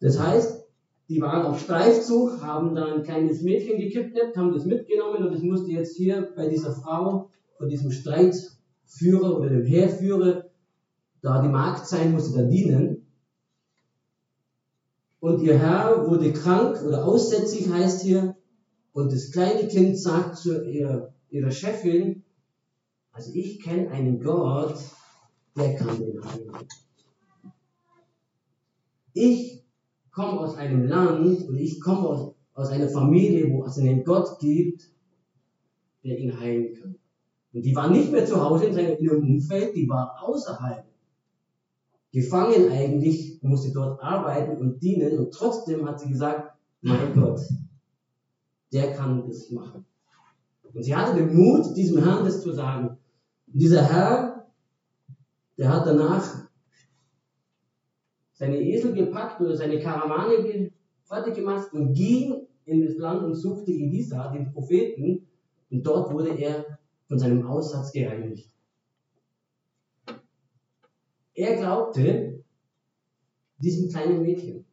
Das 0.00 0.18
heißt, 0.18 0.66
die 1.08 1.20
waren 1.20 1.46
auf 1.46 1.60
Streifzug, 1.60 2.42
haben 2.42 2.74
da 2.74 2.94
ein 2.94 3.04
kleines 3.04 3.42
Mädchen 3.42 3.78
gekidnappt, 3.78 4.36
haben 4.36 4.52
das 4.52 4.64
mitgenommen 4.64 5.24
und 5.24 5.34
es 5.34 5.42
musste 5.42 5.70
jetzt 5.70 5.96
hier 5.96 6.32
bei 6.34 6.48
dieser 6.48 6.72
Frau, 6.72 7.30
von 7.58 7.68
diesem 7.68 7.92
Streitführer 7.92 9.38
oder 9.38 9.50
dem 9.50 9.64
Heerführer, 9.64 10.46
da 11.22 11.42
die 11.42 11.48
Magd 11.48 11.86
sein, 11.86 12.10
musste 12.10 12.38
da 12.38 12.44
dienen. 12.44 13.07
Und 15.20 15.42
ihr 15.42 15.58
Herr 15.58 16.08
wurde 16.08 16.32
krank 16.32 16.82
oder 16.86 17.04
aussätzig 17.04 17.68
heißt 17.68 18.02
hier. 18.02 18.36
Und 18.92 19.12
das 19.12 19.30
kleine 19.32 19.68
Kind 19.68 19.98
sagt 19.98 20.36
zu 20.36 20.64
ihrer, 20.64 21.12
ihrer 21.30 21.50
Chefin, 21.50 22.24
also 23.12 23.32
ich 23.34 23.60
kenne 23.60 23.90
einen 23.90 24.22
Gott, 24.22 24.78
der 25.56 25.74
kann 25.74 25.98
den 25.98 26.24
heilen. 26.24 26.52
Ich 29.12 29.64
komme 30.12 30.40
aus 30.40 30.56
einem 30.56 30.84
Land 30.84 31.48
und 31.48 31.58
ich 31.58 31.80
komme 31.80 32.08
aus, 32.08 32.34
aus 32.54 32.68
einer 32.70 32.88
Familie, 32.88 33.52
wo 33.52 33.64
es 33.64 33.78
einen 33.78 34.04
Gott 34.04 34.38
gibt, 34.38 34.88
der 36.04 36.18
ihn 36.18 36.38
heilen 36.38 36.74
kann. 36.74 36.94
Und 37.52 37.62
die 37.62 37.74
war 37.74 37.90
nicht 37.90 38.12
mehr 38.12 38.24
zu 38.24 38.40
Hause 38.40 38.66
in 38.66 38.76
inneren 38.76 39.22
Umfeld, 39.22 39.74
die 39.74 39.88
war 39.88 40.16
außerhalb. 40.22 40.87
Gefangen 42.12 42.70
eigentlich, 42.70 43.38
musste 43.42 43.72
dort 43.72 44.02
arbeiten 44.02 44.56
und 44.56 44.82
dienen 44.82 45.18
und 45.18 45.32
trotzdem 45.32 45.86
hat 45.86 46.00
sie 46.00 46.08
gesagt, 46.08 46.56
mein 46.80 47.14
Gott, 47.14 47.40
der 48.72 48.94
kann 48.94 49.26
das 49.26 49.50
machen. 49.50 49.84
Und 50.72 50.82
sie 50.82 50.94
hatte 50.94 51.16
den 51.16 51.34
Mut, 51.34 51.76
diesem 51.76 52.02
Herrn 52.02 52.24
das 52.24 52.42
zu 52.42 52.52
sagen. 52.52 52.96
Und 53.52 53.62
dieser 53.62 53.82
Herr, 53.82 54.46
der 55.56 55.72
hat 55.72 55.86
danach 55.86 56.48
seine 58.32 58.60
Esel 58.60 58.94
gepackt 58.94 59.40
oder 59.40 59.56
seine 59.56 59.80
Karawane 59.80 60.70
fertig 61.04 61.34
gemacht 61.34 61.72
und 61.72 61.94
ging 61.94 62.46
in 62.66 62.86
das 62.86 62.96
Land 62.96 63.24
und 63.24 63.34
suchte 63.34 63.72
Elisa, 63.72 64.28
den 64.28 64.52
Propheten, 64.52 65.26
und 65.70 65.86
dort 65.86 66.12
wurde 66.12 66.38
er 66.38 66.78
von 67.08 67.18
seinem 67.18 67.46
Aussatz 67.46 67.92
gereinigt. 67.92 68.48
Er 71.38 71.54
glaubte 71.54 72.42
diesem 73.58 73.88
kleinen 73.88 74.22
Mädchen. 74.22 74.64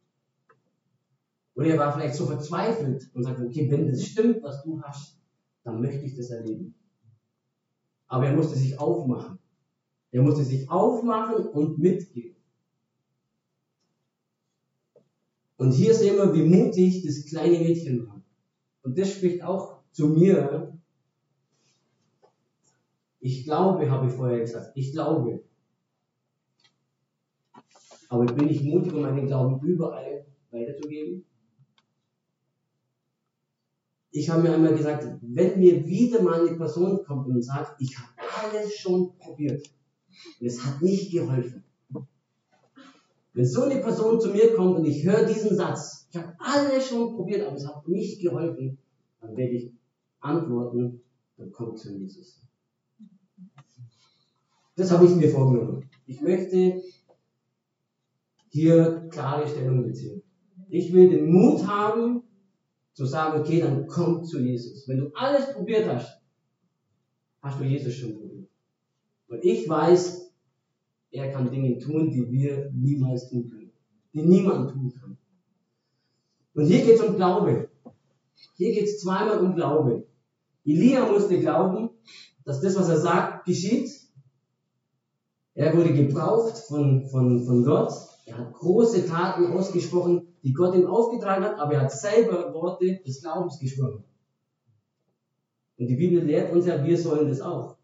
Oder 1.54 1.68
er 1.68 1.78
war 1.78 1.92
vielleicht 1.92 2.16
so 2.16 2.26
verzweifelt 2.26 3.08
und 3.14 3.22
sagte, 3.22 3.46
okay, 3.46 3.70
wenn 3.70 3.86
das 3.86 4.04
stimmt, 4.04 4.42
was 4.42 4.64
du 4.64 4.82
hast, 4.82 5.16
dann 5.62 5.80
möchte 5.80 6.04
ich 6.04 6.16
das 6.16 6.30
erleben. 6.30 6.74
Aber 8.08 8.26
er 8.26 8.34
musste 8.34 8.56
sich 8.56 8.80
aufmachen. 8.80 9.38
Er 10.10 10.22
musste 10.22 10.42
sich 10.42 10.68
aufmachen 10.68 11.46
und 11.46 11.78
mitgehen. 11.78 12.34
Und 15.58 15.70
hier 15.70 15.94
sehen 15.94 16.16
wir, 16.16 16.34
wie 16.34 16.42
mutig 16.42 17.06
das 17.06 17.26
kleine 17.26 17.60
Mädchen 17.60 18.08
war. 18.08 18.20
Und 18.82 18.98
das 18.98 19.12
spricht 19.12 19.40
auch 19.40 19.82
zu 19.92 20.08
mir. 20.08 20.76
Ich 23.20 23.44
glaube, 23.44 23.88
habe 23.88 24.08
ich 24.08 24.12
vorher 24.12 24.40
gesagt. 24.40 24.72
Ich 24.74 24.90
glaube. 24.90 25.46
Aber 28.08 28.24
ich 28.24 28.34
bin 28.34 28.46
nicht 28.46 28.64
mutig, 28.64 28.92
um 28.92 29.02
meinen 29.02 29.26
Glauben 29.26 29.64
überall 29.66 30.26
weiterzugeben. 30.50 31.24
Ich 34.10 34.30
habe 34.30 34.42
mir 34.42 34.54
einmal 34.54 34.74
gesagt, 34.74 35.06
wenn 35.20 35.58
mir 35.58 35.84
wieder 35.84 36.22
mal 36.22 36.40
eine 36.40 36.56
Person 36.56 37.04
kommt 37.04 37.28
und 37.28 37.42
sagt, 37.42 37.80
ich 37.80 37.96
habe 37.98 38.10
alles 38.42 38.74
schon 38.74 39.16
probiert 39.18 39.68
und 40.40 40.46
es 40.46 40.64
hat 40.64 40.80
nicht 40.80 41.12
geholfen. 41.12 41.64
Wenn 43.34 43.44
so 43.44 43.64
eine 43.64 43.82
Person 43.82 44.18
zu 44.18 44.30
mir 44.30 44.54
kommt 44.54 44.78
und 44.78 44.86
ich 44.86 45.04
höre 45.04 45.26
diesen 45.26 45.54
Satz, 45.54 46.08
ich 46.10 46.16
habe 46.16 46.34
alles 46.38 46.88
schon 46.88 47.14
probiert, 47.14 47.46
aber 47.46 47.56
es 47.56 47.66
hat 47.66 47.86
nicht 47.86 48.22
geholfen, 48.22 48.78
dann 49.20 49.36
werde 49.36 49.52
ich 49.52 49.72
antworten, 50.20 51.02
dann 51.36 51.52
kommt 51.52 51.78
zu 51.78 51.92
Jesus. 51.92 52.40
Das 54.76 54.90
habe 54.90 55.04
ich 55.04 55.14
mir 55.14 55.28
vorgenommen. 55.28 55.90
Ich 56.06 56.22
möchte 56.22 56.82
hier 58.56 59.06
klare 59.10 59.46
Stellung 59.46 59.84
beziehen. 59.84 60.22
Ich 60.70 60.92
will 60.92 61.10
den 61.10 61.30
Mut 61.30 61.66
haben, 61.66 62.22
zu 62.94 63.04
sagen, 63.04 63.38
okay, 63.40 63.60
dann 63.60 63.86
komm 63.86 64.24
zu 64.24 64.40
Jesus. 64.40 64.88
Wenn 64.88 64.98
du 64.98 65.10
alles 65.14 65.52
probiert 65.52 65.86
hast, 65.86 66.22
hast 67.42 67.60
du 67.60 67.64
Jesus 67.64 67.94
schon 67.94 68.14
probiert. 68.14 68.48
Und 69.28 69.44
ich 69.44 69.68
weiß, 69.68 70.32
er 71.10 71.30
kann 71.30 71.50
Dinge 71.50 71.78
tun, 71.78 72.10
die 72.10 72.30
wir 72.30 72.70
niemals 72.72 73.28
tun 73.28 73.50
können. 73.50 73.72
Die 74.14 74.22
niemand 74.22 74.70
tun 74.70 74.94
kann. 74.98 75.18
Und 76.54 76.64
hier 76.64 76.82
geht 76.82 76.94
es 76.94 77.02
um 77.02 77.16
Glaube. 77.16 77.68
Hier 78.54 78.72
geht 78.72 78.84
es 78.84 79.00
zweimal 79.00 79.40
um 79.40 79.54
Glaube. 79.54 80.06
Elia 80.64 81.04
musste 81.12 81.38
glauben, 81.38 81.90
dass 82.44 82.62
das, 82.62 82.74
was 82.76 82.88
er 82.88 82.98
sagt, 82.98 83.44
geschieht. 83.44 83.90
Er 85.52 85.76
wurde 85.76 85.92
gebraucht 85.92 86.56
von, 86.56 87.06
von, 87.10 87.44
von 87.44 87.62
Gott. 87.62 87.92
Er 88.26 88.38
hat 88.38 88.52
große 88.52 89.06
Taten 89.06 89.46
ausgesprochen, 89.52 90.26
die 90.42 90.52
Gott 90.52 90.74
ihm 90.74 90.86
aufgetragen 90.86 91.44
hat, 91.44 91.58
aber 91.58 91.74
er 91.74 91.82
hat 91.82 91.92
selber 91.92 92.52
Worte 92.52 93.00
des 93.06 93.22
Glaubens 93.22 93.58
geschworen. 93.60 94.02
Und 95.78 95.86
die 95.86 95.94
Bibel 95.94 96.24
lehrt 96.24 96.52
uns 96.52 96.66
ja, 96.66 96.84
wir 96.84 96.98
sollen 96.98 97.28
das 97.28 97.40
auch. 97.40 97.76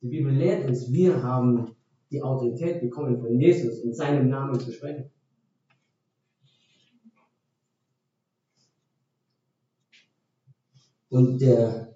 Die 0.00 0.08
Bibel 0.08 0.32
lehrt 0.32 0.66
uns, 0.68 0.90
wir 0.90 1.22
haben 1.22 1.76
die 2.10 2.22
Autorität 2.22 2.80
bekommen 2.80 3.20
von 3.20 3.38
Jesus, 3.38 3.80
in 3.80 3.92
seinem 3.92 4.28
Namen 4.30 4.58
zu 4.58 4.72
sprechen. 4.72 5.10
Und 11.10 11.40
der, 11.42 11.94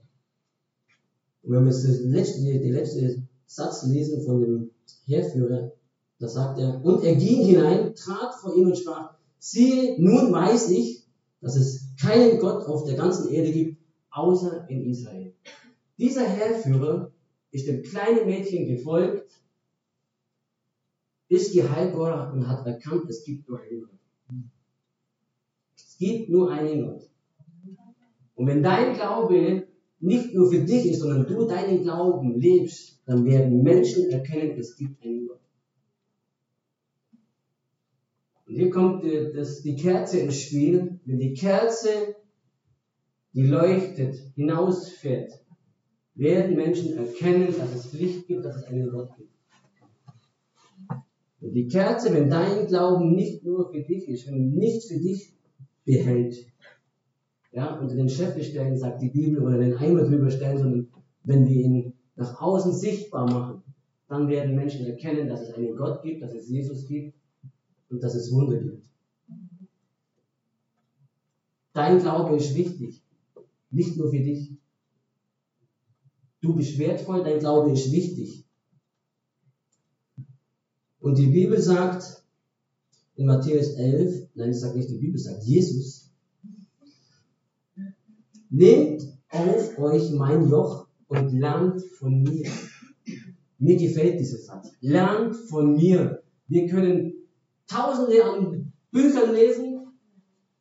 wenn 1.42 1.64
wir 1.64 1.72
letzte, 1.72 2.44
den 2.44 2.72
letzten 2.72 3.28
Satz 3.46 3.86
lesen 3.86 4.24
von 4.24 4.40
dem 4.40 4.70
Herführer, 5.06 5.72
da 6.18 6.28
sagt 6.28 6.58
er, 6.58 6.84
und 6.84 7.04
er 7.04 7.14
ging 7.14 7.44
hinein, 7.44 7.94
trat 7.94 8.34
vor 8.34 8.56
ihn 8.56 8.66
und 8.66 8.76
sprach, 8.76 9.14
siehe, 9.38 10.00
nun 10.00 10.32
weiß 10.32 10.70
ich, 10.70 11.04
dass 11.40 11.56
es 11.56 11.94
keinen 12.00 12.38
Gott 12.40 12.66
auf 12.66 12.84
der 12.84 12.96
ganzen 12.96 13.30
Erde 13.30 13.52
gibt, 13.52 13.78
außer 14.10 14.68
in 14.68 14.84
Israel. 14.84 15.32
Dieser 15.96 16.26
Herrführer 16.26 17.12
ist 17.50 17.68
dem 17.68 17.82
kleinen 17.82 18.26
Mädchen 18.26 18.66
gefolgt, 18.66 19.30
ist 21.28 21.54
geheilt 21.54 21.94
worden 21.94 22.32
und 22.32 22.48
hat 22.48 22.66
erkannt, 22.66 23.08
es 23.08 23.22
gibt 23.24 23.48
nur 23.48 23.60
einen 23.60 23.82
Gott. 23.82 23.98
Es 25.76 25.96
gibt 25.98 26.30
nur 26.30 26.50
einen 26.50 26.84
Gott. 26.84 27.08
Und 28.34 28.46
wenn 28.46 28.62
dein 28.62 28.94
Glaube 28.94 29.66
nicht 30.00 30.34
nur 30.34 30.50
für 30.50 30.60
dich 30.60 30.86
ist, 30.86 31.00
sondern 31.00 31.26
du 31.26 31.46
deinen 31.46 31.82
Glauben 31.82 32.40
lebst, 32.40 33.00
dann 33.04 33.24
werden 33.24 33.62
Menschen 33.62 34.10
erkennen, 34.10 34.58
es 34.58 34.76
gibt 34.76 35.02
einen 35.04 35.26
Gott. 35.26 35.40
Und 38.48 38.54
hier 38.54 38.70
kommt 38.70 39.04
die, 39.04 39.30
das, 39.34 39.60
die 39.62 39.76
Kerze 39.76 40.20
ins 40.20 40.40
Spiel. 40.40 40.98
Wenn 41.04 41.18
die 41.18 41.34
Kerze, 41.34 42.16
die 43.34 43.46
leuchtet, 43.46 44.16
hinausfährt, 44.34 45.32
werden 46.14 46.56
Menschen 46.56 46.96
erkennen, 46.96 47.54
dass 47.56 47.74
es 47.74 47.92
Licht 47.92 48.26
gibt, 48.26 48.44
dass 48.44 48.56
es 48.56 48.64
einen 48.64 48.90
Gott 48.90 49.10
gibt. 49.16 49.28
Und 51.40 51.52
die 51.52 51.68
Kerze, 51.68 52.12
wenn 52.12 52.30
dein 52.30 52.66
Glauben 52.66 53.14
nicht 53.14 53.44
nur 53.44 53.70
für 53.70 53.82
dich 53.82 54.08
ist, 54.08 54.26
wenn 54.26 54.50
nicht 54.54 54.88
für 54.88 54.98
dich 54.98 55.32
behält, 55.84 56.46
ja, 57.52 57.78
unter 57.78 57.94
den 57.94 58.08
Scheffel 58.08 58.42
stellen, 58.42 58.76
sagt 58.76 59.02
die 59.02 59.10
Bibel, 59.10 59.42
oder 59.42 59.58
den 59.58 59.74
Eimer 59.74 60.02
drüber 60.02 60.30
stellen, 60.30 60.58
sondern 60.58 60.88
wenn 61.22 61.46
wir 61.46 61.56
ihn 61.56 61.92
nach 62.16 62.40
außen 62.40 62.72
sichtbar 62.72 63.30
machen, 63.30 63.62
dann 64.08 64.28
werden 64.28 64.56
Menschen 64.56 64.86
erkennen, 64.86 65.28
dass 65.28 65.42
es 65.42 65.54
einen 65.54 65.76
Gott 65.76 66.02
gibt, 66.02 66.22
dass 66.22 66.34
es 66.34 66.48
Jesus 66.48 66.86
gibt 66.86 67.17
und 67.90 68.02
dass 68.02 68.14
es 68.14 68.32
Wunder 68.32 68.58
gibt. 68.58 68.88
Dein 71.72 72.00
Glaube 72.00 72.36
ist 72.36 72.54
wichtig, 72.54 73.02
nicht 73.70 73.96
nur 73.96 74.10
für 74.10 74.20
dich. 74.20 74.50
Du 76.40 76.54
bist 76.54 76.78
wertvoll, 76.78 77.22
dein 77.22 77.38
Glaube 77.38 77.72
ist 77.72 77.92
wichtig. 77.92 78.44
Und 81.00 81.18
die 81.18 81.26
Bibel 81.26 81.60
sagt 81.60 82.24
in 83.16 83.26
Matthäus 83.26 83.74
11, 83.74 84.28
nein, 84.34 84.50
es 84.50 84.60
sagt 84.60 84.76
nicht 84.76 84.90
die 84.90 84.98
Bibel, 84.98 85.18
sagt 85.18 85.44
Jesus, 85.44 86.10
nehmt 88.50 89.02
auf 89.30 89.78
euch 89.78 90.10
mein 90.12 90.48
Joch 90.48 90.86
und 91.08 91.32
lernt 91.32 91.82
von 91.82 92.22
mir. 92.22 92.50
Mir 93.58 93.76
gefällt 93.76 94.20
dieser 94.20 94.38
Satz. 94.38 94.72
Lernt 94.80 95.34
von 95.34 95.74
mir. 95.74 96.22
Wir 96.46 96.66
können 96.68 97.17
Tausende 97.68 98.24
an 98.24 98.72
Büchern 98.90 99.32
lesen, 99.32 99.92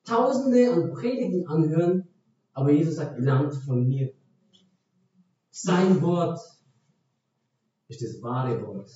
Tausende 0.03 0.71
an 0.71 0.91
Predigen 0.93 1.47
anhören, 1.47 2.07
aber 2.53 2.71
Jesus 2.71 2.95
sagt, 2.95 3.19
lernt 3.19 3.55
von 3.55 3.87
mir. 3.87 4.13
Sein 5.49 6.01
Wort 6.01 6.39
ist 7.87 8.01
das 8.01 8.21
wahre 8.21 8.61
Wort. 8.65 8.89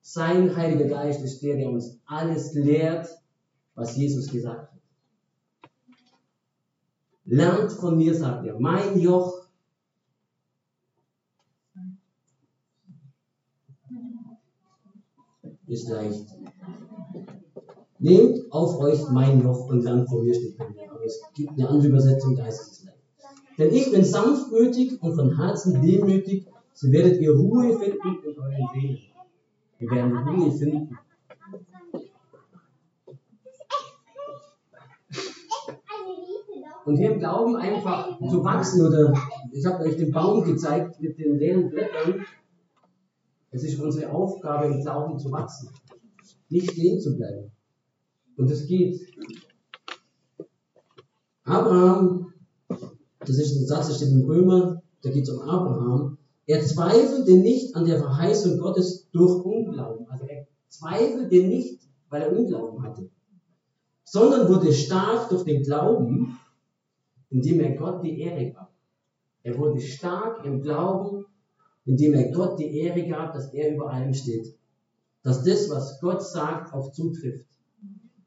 Sein 0.00 0.56
Heiliger 0.56 0.88
Geist 0.88 1.22
ist 1.22 1.42
der, 1.42 1.56
der 1.56 1.70
uns 1.70 2.00
alles 2.06 2.54
lehrt, 2.54 3.08
was 3.74 3.96
Jesus 3.96 4.30
gesagt 4.30 4.72
hat. 4.72 4.80
Lernt 7.24 7.72
von 7.72 7.96
mir, 7.96 8.14
sagt 8.14 8.46
er, 8.46 8.58
mein 8.58 8.98
Joch 8.98 9.46
ist 15.66 15.88
leicht. 15.88 16.37
Nehmt 18.00 18.52
auf 18.52 18.78
euch 18.78 19.08
mein 19.10 19.42
Joch 19.42 19.68
und 19.68 19.82
lernt 19.82 20.08
von 20.08 20.24
mir 20.24 20.34
steht 20.34 20.56
bei 20.56 20.68
mir. 20.68 20.90
Aber 20.90 21.04
es 21.04 21.20
gibt 21.34 21.50
eine 21.52 21.68
andere 21.68 21.88
Übersetzung, 21.88 22.36
da 22.36 22.44
heißt 22.44 22.72
es 22.72 22.84
leicht. 22.84 22.98
Denn 23.58 23.74
ich 23.74 23.90
bin 23.90 24.04
sanftmütig 24.04 25.02
und 25.02 25.14
von 25.16 25.36
Herzen 25.36 25.82
demütig, 25.82 26.46
so 26.74 26.92
werdet 26.92 27.20
ihr 27.20 27.32
Ruhe 27.32 27.76
finden 27.76 28.18
in 28.24 28.38
euren 28.38 28.68
Seelen. 28.72 28.98
Wir 29.78 29.90
werden 29.90 30.16
Ruhe 30.16 30.52
finden. 30.52 30.98
Und 36.84 36.96
hier 36.96 37.12
im 37.12 37.18
Glauben 37.18 37.56
einfach 37.56 38.18
zu 38.18 38.44
wachsen, 38.44 38.86
oder 38.86 39.12
ich 39.52 39.66
habe 39.66 39.84
euch 39.84 39.96
den 39.96 40.12
Baum 40.12 40.44
gezeigt 40.44 41.00
mit 41.00 41.18
den 41.18 41.36
leeren 41.36 41.68
Blättern. 41.68 42.24
Es 43.50 43.64
ist 43.64 43.78
unsere 43.80 44.10
Aufgabe, 44.12 44.66
im 44.66 44.80
Glauben 44.80 45.18
zu 45.18 45.30
wachsen, 45.32 45.70
nicht 46.48 46.70
stehen 46.70 47.00
zu 47.00 47.16
bleiben. 47.16 47.50
Und 48.38 48.50
es 48.50 48.66
geht. 48.66 49.00
Abraham, 51.42 52.32
das 53.20 53.36
ist 53.36 53.56
ein 53.56 53.66
Satz, 53.66 53.88
der 53.88 53.94
steht 53.94 54.12
im 54.12 54.24
Römer, 54.24 54.80
da 55.02 55.10
geht 55.10 55.24
es 55.24 55.30
um 55.30 55.40
Abraham. 55.40 56.18
Er 56.46 56.62
zweifelte 56.64 57.36
nicht 57.36 57.74
an 57.74 57.84
der 57.84 57.98
Verheißung 57.98 58.58
Gottes 58.58 59.10
durch 59.10 59.44
Unglauben. 59.44 60.08
Also 60.08 60.24
er 60.26 60.46
zweifelte 60.68 61.48
nicht, 61.48 61.80
weil 62.10 62.22
er 62.22 62.32
Unglauben 62.32 62.82
hatte, 62.82 63.10
sondern 64.04 64.48
wurde 64.48 64.72
stark 64.72 65.28
durch 65.30 65.44
den 65.44 65.64
Glauben, 65.64 66.38
indem 67.30 67.60
er 67.60 67.76
Gott 67.76 68.04
die 68.04 68.20
Ehre 68.20 68.52
gab. 68.52 68.72
Er 69.42 69.58
wurde 69.58 69.80
stark 69.80 70.44
im 70.44 70.62
Glauben, 70.62 71.26
indem 71.86 72.14
er 72.14 72.30
Gott 72.30 72.58
die 72.60 72.78
Ehre 72.78 73.04
gab, 73.08 73.34
dass 73.34 73.52
er 73.52 73.74
über 73.74 73.90
allem 73.90 74.14
steht. 74.14 74.56
Dass 75.22 75.42
das, 75.42 75.68
was 75.70 76.00
Gott 76.00 76.22
sagt, 76.22 76.72
auch 76.72 76.92
zutrifft. 76.92 77.47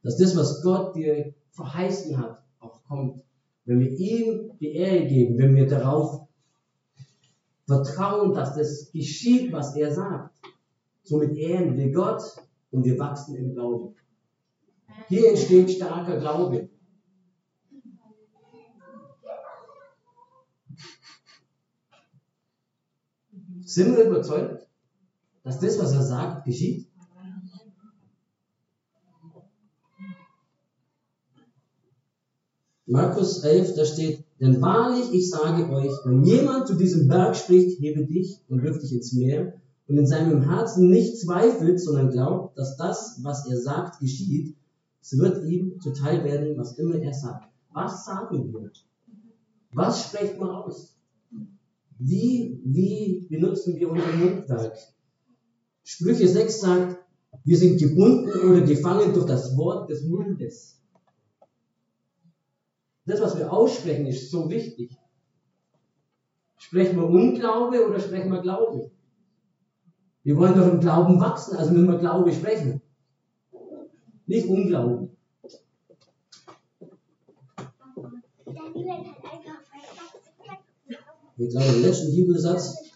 Dass 0.03 0.17
das, 0.17 0.35
was 0.35 0.61
Gott 0.61 0.95
dir 0.95 1.33
verheißen 1.51 2.17
hat, 2.17 2.43
auch 2.59 2.83
kommt. 2.83 3.23
Wenn 3.65 3.79
wir 3.79 3.91
ihm 3.91 4.57
die 4.59 4.73
Ehre 4.73 5.05
geben, 5.07 5.37
wenn 5.37 5.55
wir 5.55 5.67
darauf 5.67 6.27
vertrauen, 7.67 8.33
dass 8.33 8.55
das 8.55 8.91
geschieht, 8.91 9.51
was 9.51 9.75
er 9.75 9.93
sagt, 9.93 10.35
somit 11.03 11.37
ehren 11.37 11.77
wir 11.77 11.91
Gott 11.91 12.21
und 12.71 12.83
wir 12.83 12.97
wachsen 12.97 13.35
im 13.35 13.53
Glauben. 13.53 13.95
Hier 15.07 15.29
entsteht 15.29 15.71
starker 15.71 16.17
Glaube. 16.17 16.69
Sind 23.63 23.95
wir 23.95 24.05
überzeugt, 24.05 24.67
dass 25.43 25.59
das, 25.59 25.79
was 25.79 25.93
er 25.93 26.03
sagt, 26.03 26.45
geschieht? 26.45 26.90
Markus 32.91 33.41
11, 33.41 33.75
da 33.75 33.85
steht, 33.85 34.25
denn 34.41 34.61
wahrlich, 34.61 35.13
ich 35.13 35.29
sage 35.29 35.69
euch, 35.69 35.93
wenn 36.03 36.25
jemand 36.25 36.67
zu 36.67 36.75
diesem 36.75 37.07
Berg 37.07 37.37
spricht, 37.37 37.79
hebe 37.79 38.05
dich 38.05 38.41
und 38.49 38.63
wirf 38.63 38.79
dich 38.79 38.91
ins 38.91 39.13
Meer, 39.13 39.53
und 39.87 39.97
in 39.97 40.05
seinem 40.05 40.41
Herzen 40.41 40.89
nicht 40.89 41.17
zweifelt, 41.17 41.79
sondern 41.79 42.11
glaubt, 42.11 42.57
dass 42.57 42.75
das, 42.75 43.19
was 43.23 43.49
er 43.49 43.61
sagt, 43.61 44.01
geschieht, 44.01 44.57
es 45.01 45.17
wird 45.17 45.45
ihm 45.45 45.79
zuteil 45.79 46.25
werden, 46.25 46.57
was 46.57 46.77
immer 46.77 46.95
er 46.95 47.13
sagt. 47.13 47.49
Was 47.71 48.05
sagen 48.05 48.53
wir? 48.53 48.71
Was 49.71 50.03
sprechen 50.03 50.41
wir 50.41 50.65
aus? 50.65 50.97
Wie, 51.97 52.59
wie 52.65 53.25
benutzen 53.29 53.77
wir 53.77 53.89
unser 53.89 54.11
Mundwerk? 54.17 54.77
Sprüche 55.83 56.27
6 56.27 56.59
sagt, 56.59 56.97
wir 57.45 57.57
sind 57.57 57.79
gebunden 57.79 58.31
oder 58.49 58.61
gefangen 58.61 59.13
durch 59.13 59.27
das 59.27 59.55
Wort 59.55 59.89
des 59.89 60.03
Mundes. 60.03 60.80
Das, 63.05 63.21
was 63.21 63.37
wir 63.37 63.51
aussprechen, 63.51 64.05
ist 64.05 64.29
so 64.29 64.49
wichtig. 64.49 64.95
Sprechen 66.57 66.97
wir 66.97 67.07
Unglaube 67.07 67.87
oder 67.87 67.99
sprechen 67.99 68.31
wir 68.31 68.41
Glaube? 68.41 68.91
Wir 70.23 70.37
wollen 70.37 70.55
doch 70.55 70.67
im 70.67 70.79
Glauben 70.79 71.19
wachsen, 71.19 71.57
also 71.57 71.71
müssen 71.71 71.89
wir 71.89 71.97
Glaube 71.97 72.31
sprechen. 72.31 72.81
Nicht 74.27 74.47
Unglauben. 74.47 75.17
Ich 81.37 81.49
glaube, 81.49 81.71
den 81.71 81.81
letzten 81.81 82.15
Bibelsatz, 82.15 82.91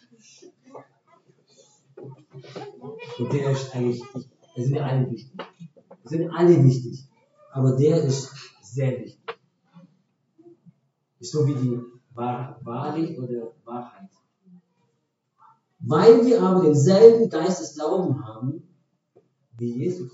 und 3.18 3.34
der 3.34 3.52
ist 3.52 3.74
eigentlich, 3.76 4.04
es 4.56 4.66
sind 4.66 4.76
ja 4.76 4.84
alle 4.84 5.10
wichtig. 5.10 5.34
Es 6.04 6.12
sind 6.12 6.30
alle 6.30 6.64
wichtig. 6.64 7.08
Aber 7.52 7.76
der 7.76 8.04
ist 8.04 8.32
sehr 8.62 9.00
wichtig. 9.00 9.35
So 11.30 11.48
wie 11.48 11.56
die 11.56 11.80
Wahrheit 12.14 13.18
oder 13.18 13.54
Wahrheit. 13.64 14.10
Weil 15.80 16.26
wir 16.26 16.42
aber 16.42 16.64
denselben 16.64 17.30
Geist 17.30 17.62
des 17.62 17.76
Glauben 17.76 18.26
haben 18.26 18.64
wie 19.58 19.84
Jesus. 19.84 20.12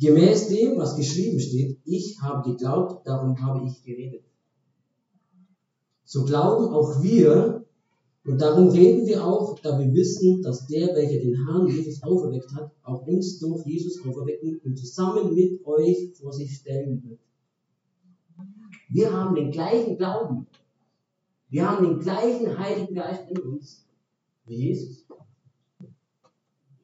Gemäß 0.00 0.48
dem, 0.48 0.78
was 0.78 0.96
geschrieben 0.96 1.38
steht, 1.38 1.78
ich 1.84 2.20
habe 2.22 2.50
geglaubt, 2.50 3.06
darum 3.06 3.40
habe 3.42 3.66
ich 3.66 3.82
geredet. 3.84 4.24
So 6.04 6.24
glauben 6.24 6.72
auch 6.72 7.02
wir, 7.02 7.66
und 8.24 8.40
darum 8.40 8.68
reden 8.68 9.06
wir 9.06 9.24
auch, 9.24 9.58
da 9.60 9.78
wir 9.78 9.92
wissen, 9.94 10.42
dass 10.42 10.66
der, 10.66 10.94
welcher 10.94 11.20
den 11.20 11.46
Herrn 11.46 11.66
Jesus 11.66 12.02
auferweckt 12.02 12.52
hat, 12.54 12.70
auch 12.82 13.06
uns 13.06 13.38
durch 13.38 13.64
Jesus 13.66 14.00
auferwecken 14.04 14.60
und 14.64 14.78
zusammen 14.78 15.34
mit 15.34 15.64
euch 15.66 16.12
vor 16.14 16.32
sich 16.32 16.54
stellen 16.54 17.02
wird. 17.02 17.20
Wir 18.90 19.12
haben 19.12 19.36
den 19.36 19.52
gleichen 19.52 19.96
Glauben. 19.96 20.46
Wir 21.48 21.68
haben 21.68 21.84
den 21.84 22.00
gleichen 22.00 22.58
Heiligen 22.58 22.94
Geist 22.94 23.30
in 23.30 23.38
uns 23.38 23.86
wie 24.46 24.54
Jesus. 24.54 25.06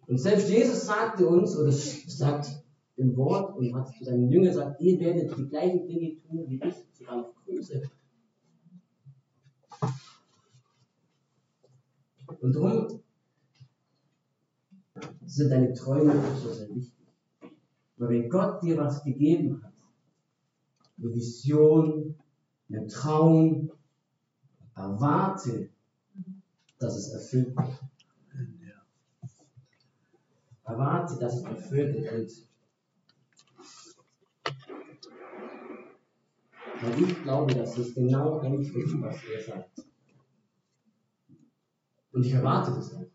Und 0.07 0.19
selbst 0.19 0.49
Jesus 0.49 0.87
sagte 0.87 1.27
uns, 1.27 1.57
oder 1.57 1.73
sagt 1.73 2.65
im 2.97 3.17
Wort 3.17 3.57
und 3.57 3.75
hat 3.75 3.89
zu 3.89 4.05
seinen 4.05 4.31
Jüngern 4.31 4.51
gesagt, 4.51 4.81
ihr 4.81 5.01
werdet 5.01 5.37
die 5.37 5.49
gleichen 5.49 5.87
Dinge 5.87 6.17
tun 6.21 6.45
wie 6.49 6.61
ich, 6.63 6.75
sogar 6.93 7.17
noch 7.17 7.35
größer. 7.45 7.83
Und 12.41 12.55
darum 12.55 13.01
sind 15.27 15.51
deine 15.51 15.75
Träume 15.75 16.15
so 16.41 16.53
sehr 16.53 16.69
wichtig. 16.69 16.93
Weil 17.97 18.09
wenn 18.11 18.31
Gott 18.31 18.63
dir 18.63 18.77
was 18.77 19.03
gegeben 19.03 19.61
hat, 19.63 19.76
eine 20.99 21.15
Vision, 21.15 22.17
einen 22.69 22.89
Traum, 22.89 23.71
erwarte, 24.75 25.71
dass 26.79 26.97
es 26.97 27.09
erfüllt 27.09 27.57
wird. 27.57 27.81
Erwarte, 30.65 31.19
dass 31.19 31.37
es 31.37 31.45
erfüllt 31.45 31.95
wird. 31.95 32.33
Weil 36.83 37.03
ich 37.03 37.23
glaube, 37.23 37.55
dass 37.55 37.79
es 37.79 37.95
genau 37.95 38.41
eintrifft, 38.41 39.01
was 39.01 39.17
er 39.25 39.43
sagt. 39.43 39.87
Und 42.13 42.25
ich 42.25 42.33
erwarte 42.33 42.73
das 42.73 42.95
auch. 42.95 43.07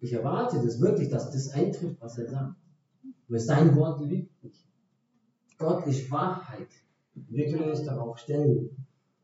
Ich 0.00 0.12
erwarte 0.12 0.62
das 0.62 0.80
wirklich, 0.80 1.08
dass 1.08 1.30
das 1.30 1.48
eintrifft, 1.50 2.00
was 2.00 2.18
er 2.18 2.28
sagt. 2.28 2.56
Weil 3.28 3.40
sein 3.40 3.76
Wort 3.76 4.00
lügt 4.00 4.42
nicht. 4.42 4.65
Gott 5.58 5.86
ist 5.86 6.10
Wahrheit. 6.10 6.68
Wir 7.14 7.50
können 7.50 7.70
uns 7.70 7.84
darauf 7.84 8.18
stellen. 8.18 8.70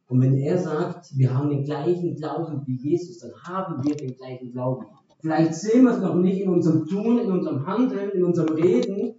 Und 0.09 0.21
wenn 0.21 0.37
er 0.37 0.59
sagt, 0.59 1.17
wir 1.17 1.35
haben 1.35 1.51
den 1.51 1.65
gleichen 1.65 2.15
Glauben 2.17 2.67
wie 2.67 2.77
Jesus, 2.77 3.19
dann 3.19 3.33
haben 3.45 3.83
wir 3.85 3.97
den 3.97 4.15
gleichen 4.15 4.53
Glauben. 4.53 4.87
Vielleicht 5.21 5.55
sehen 5.55 5.85
wir 5.85 5.93
es 5.93 6.01
noch 6.01 6.17
nicht 6.17 6.41
in 6.41 6.51
unserem 6.51 6.87
Tun, 6.87 7.19
in 7.19 7.31
unserem 7.31 7.67
Handeln, 7.67 8.11
in 8.11 8.25
unserem 8.25 8.55
Reden, 8.55 9.15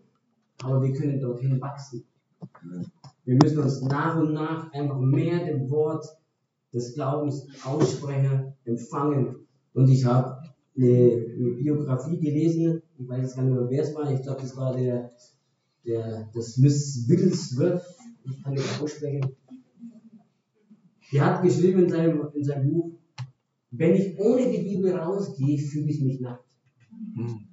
aber 0.61 0.81
wir 0.83 0.93
können 0.93 1.19
dorthin 1.19 1.59
wachsen. 1.61 2.05
Wir 3.25 3.37
müssen 3.41 3.59
uns 3.59 3.81
nach 3.81 4.19
und 4.19 4.33
nach 4.33 4.71
einfach 4.73 4.99
mehr 4.99 5.45
dem 5.45 5.69
Wort 5.69 6.05
des 6.73 6.93
Glaubens 6.93 7.47
aussprechen, 7.63 8.53
empfangen. 8.65 9.47
Und 9.73 9.89
ich 9.89 10.05
habe 10.05 10.37
eine, 10.75 11.25
eine 11.37 11.51
Biografie 11.51 12.19
gelesen, 12.19 12.81
ich 12.97 13.07
weiß 13.07 13.21
jetzt 13.21 13.35
gar 13.35 13.43
nicht 13.43 13.55
mehr, 13.55 13.69
wer 13.69 13.83
es 13.83 13.95
war, 13.95 14.11
ich 14.11 14.21
glaube, 14.21 14.41
das 14.41 14.57
war 14.57 14.75
der 14.75 15.09
der, 15.85 16.29
das 16.33 16.57
Miss 16.57 17.07
Wigglesworth, 17.07 17.83
ich 18.23 18.41
kann 18.41 18.53
nicht 18.53 18.81
aussprechen, 18.81 19.35
der 21.11 21.25
hat 21.25 21.43
geschrieben 21.43 21.83
in 21.83 21.89
seinem, 21.89 22.27
in 22.33 22.43
seinem 22.43 22.71
Buch, 22.71 22.91
wenn 23.71 23.95
ich 23.95 24.17
ohne 24.19 24.49
die 24.49 24.63
Bibel 24.63 24.95
rausgehe, 24.95 25.57
fühle 25.57 25.89
ich 25.89 26.01
mich 26.01 26.19
nackt. 26.21 26.45
Mhm. 27.15 27.47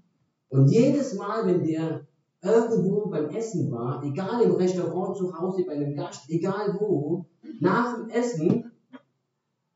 Und 0.49 0.71
jedes 0.71 1.14
Mal, 1.14 1.47
wenn 1.47 1.64
der 1.64 2.07
irgendwo 2.43 3.09
beim 3.09 3.29
Essen 3.31 3.71
war, 3.71 4.03
egal 4.05 4.43
im 4.43 4.53
Restaurant, 4.53 5.16
zu 5.16 5.37
Hause, 5.37 5.64
bei 5.66 5.73
einem 5.73 5.95
Gast, 5.95 6.31
egal 6.31 6.77
wo, 6.79 7.27
nach 7.61 7.97
dem 7.97 8.09
Essen 8.11 8.71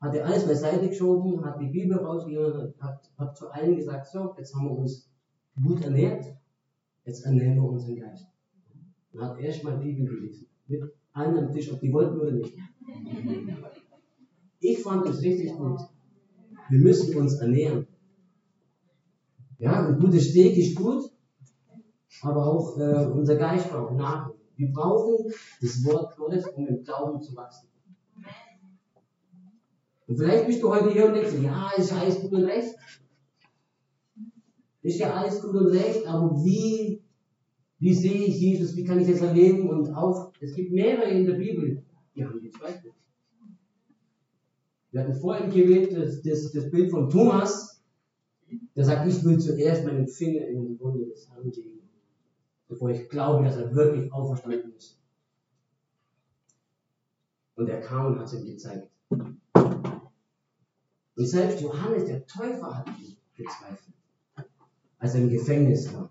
hat 0.01 0.15
er 0.15 0.25
alles 0.25 0.45
beiseite 0.45 0.89
geschoben, 0.89 1.43
hat 1.43 1.59
die 1.59 1.67
Bibel 1.67 1.97
rausgenommen, 1.97 2.73
hat, 2.79 3.11
hat 3.17 3.37
zu 3.37 3.49
allen 3.49 3.75
gesagt, 3.75 4.07
so, 4.07 4.33
jetzt 4.37 4.53
haben 4.55 4.65
wir 4.65 4.77
uns 4.77 5.09
gut 5.63 5.83
ernährt, 5.83 6.25
jetzt 7.05 7.25
ernähren 7.25 7.55
wir 7.55 7.63
unseren 7.63 7.97
Geist 7.97 8.27
und 9.15 9.23
hat 9.23 9.39
erstmal 9.39 9.77
Bibel 9.77 10.05
gelesen. 10.05 10.47
Mit 10.67 10.83
am 11.13 11.51
Tisch, 11.53 11.71
ob 11.71 11.79
die 11.79 11.93
wollten 11.93 12.19
oder 12.19 12.31
nicht. 12.31 12.53
Ich 14.59 14.79
fand 14.81 15.07
es 15.07 15.21
richtig 15.21 15.53
gut. 15.53 15.79
Wir 16.69 16.79
müssen 16.79 17.15
uns 17.17 17.35
ernähren. 17.35 17.87
Ja, 19.59 19.87
ein 19.87 19.99
gutes 19.99 20.29
Steak 20.29 20.57
ist 20.57 20.75
gut, 20.75 21.09
aber 22.21 22.45
auch 22.45 22.77
äh, 22.77 23.05
unser 23.05 23.35
Geist 23.35 23.69
braucht 23.69 23.95
Nahrung. 23.95 24.35
Wir 24.57 24.71
brauchen 24.71 25.31
das 25.61 25.85
Wort 25.85 26.17
Gottes, 26.17 26.47
um 26.47 26.67
im 26.67 26.83
Glauben 26.83 27.21
zu 27.21 27.35
wachsen. 27.35 27.67
Und 30.07 30.17
vielleicht 30.17 30.47
bist 30.47 30.61
du 30.61 30.69
heute 30.69 30.91
hier 30.91 31.07
und 31.07 31.13
denkst, 31.13 31.33
ja, 31.41 31.71
ist 31.77 31.93
alles 31.93 32.19
gut 32.21 32.33
und 32.33 32.43
recht. 32.43 32.75
Ist 34.81 34.99
ja 34.99 35.13
alles 35.13 35.41
gut 35.41 35.55
und 35.55 35.67
recht, 35.67 36.05
aber 36.05 36.35
wie 36.43 37.04
wie 37.85 37.93
sehe 37.93 38.25
ich 38.25 38.39
Jesus? 38.39 38.75
Wie 38.75 38.83
kann 38.83 38.99
ich 38.99 39.07
das 39.07 39.21
erleben? 39.21 39.69
Und 39.69 39.93
auch, 39.93 40.33
es 40.39 40.55
gibt 40.55 40.71
mehrere 40.71 41.11
in 41.11 41.27
der 41.27 41.35
Bibel, 41.35 41.83
die 42.15 42.25
haben 42.25 42.41
gezweifelt. 42.41 42.95
Wir 44.89 45.01
hatten 45.01 45.13
vorhin 45.13 45.51
gewählt 45.51 45.95
das, 45.95 46.23
das, 46.23 46.51
das 46.51 46.71
Bild 46.71 46.89
von 46.89 47.11
Thomas, 47.11 47.83
der 48.75 48.85
sagt, 48.85 49.07
ich 49.07 49.23
will 49.23 49.37
zuerst 49.37 49.85
meinen 49.85 50.07
Finger 50.07 50.47
in 50.47 50.65
die 50.65 50.79
Wunde 50.79 51.05
des 51.05 51.29
Herrn 51.29 51.51
legen. 51.51 51.87
bevor 52.67 52.89
ich 52.89 53.07
glaube, 53.07 53.45
dass 53.45 53.57
er 53.57 53.75
wirklich 53.75 54.11
auferstanden 54.11 54.73
ist. 54.75 54.99
Und 57.53 57.69
er 57.69 57.81
kam 57.81 58.07
und 58.07 58.19
hat 58.19 58.25
es 58.25 58.33
ihm 58.33 58.47
gezeigt. 58.47 58.89
Und 59.13 61.27
selbst 61.27 61.61
Johannes, 61.61 62.05
der 62.05 62.25
Täufer, 62.25 62.79
hat 62.79 62.87
gezweifelt, 63.35 63.95
als 64.97 65.13
er 65.13 65.21
im 65.21 65.29
Gefängnis 65.29 65.93
war. 65.93 66.09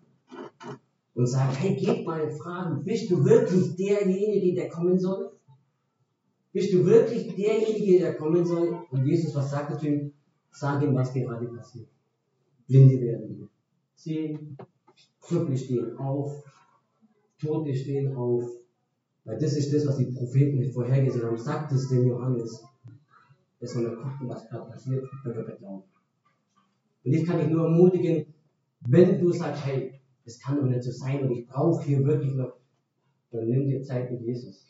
Und 1.14 1.26
sagt, 1.26 1.60
hey, 1.60 1.76
geht 1.76 2.04
mal 2.04 2.28
fragen, 2.30 2.82
bist 2.84 3.10
du 3.10 3.24
wirklich 3.24 3.76
derjenige, 3.76 4.54
der 4.54 4.68
kommen 4.68 4.98
soll? 4.98 5.30
Bist 6.52 6.72
du 6.72 6.84
wirklich 6.84 7.34
derjenige, 7.34 8.00
der 8.00 8.16
kommen 8.16 8.44
soll? 8.44 8.80
Und 8.90 9.06
Jesus, 9.06 9.34
was 9.34 9.50
sagt 9.50 9.70
er 9.70 9.78
zu 9.78 9.86
ihm? 9.86 10.12
Sag 10.50 10.82
ihm, 10.82 10.94
was 10.94 11.12
gerade 11.12 11.46
passiert. 11.46 11.88
Blinde 12.66 13.00
werden 13.00 13.48
sehen, 13.94 14.56
Krüppel 15.20 15.56
stehen 15.56 15.96
auf, 15.98 16.44
Tote 17.40 17.74
stehen 17.74 18.14
auf. 18.16 18.44
Weil 19.24 19.38
das 19.38 19.54
ist 19.54 19.72
das, 19.72 19.86
was 19.86 19.96
die 19.96 20.12
Propheten 20.12 20.70
vorhergesehen 20.70 21.24
haben. 21.24 21.38
Sagt 21.38 21.72
es 21.72 21.88
dem 21.88 22.06
Johannes. 22.06 22.62
Er 23.60 23.68
soll 23.68 23.96
gucken, 23.96 24.28
was 24.28 24.46
gerade 24.48 24.70
passiert, 24.70 25.08
dann 25.24 25.34
wird 25.34 25.48
er 25.48 25.56
glauben. 25.56 25.84
Und 27.04 27.12
ich 27.12 27.24
kann 27.24 27.38
dich 27.38 27.48
nur 27.48 27.64
ermutigen, 27.64 28.26
wenn 28.86 29.18
du 29.18 29.32
sagst, 29.32 29.64
hey, 29.64 30.00
es 30.24 30.40
kann 30.40 30.56
doch 30.56 30.66
nicht 30.66 30.82
so 30.82 30.90
sein 30.90 31.22
und 31.22 31.30
ich 31.30 31.46
brauche 31.46 31.84
hier 31.84 32.04
wirklich 32.04 32.34
noch, 32.34 32.56
dann 33.30 33.48
nimm 33.48 33.66
dir 33.66 33.82
Zeit 33.82 34.10
mit 34.10 34.22
Jesus. 34.22 34.66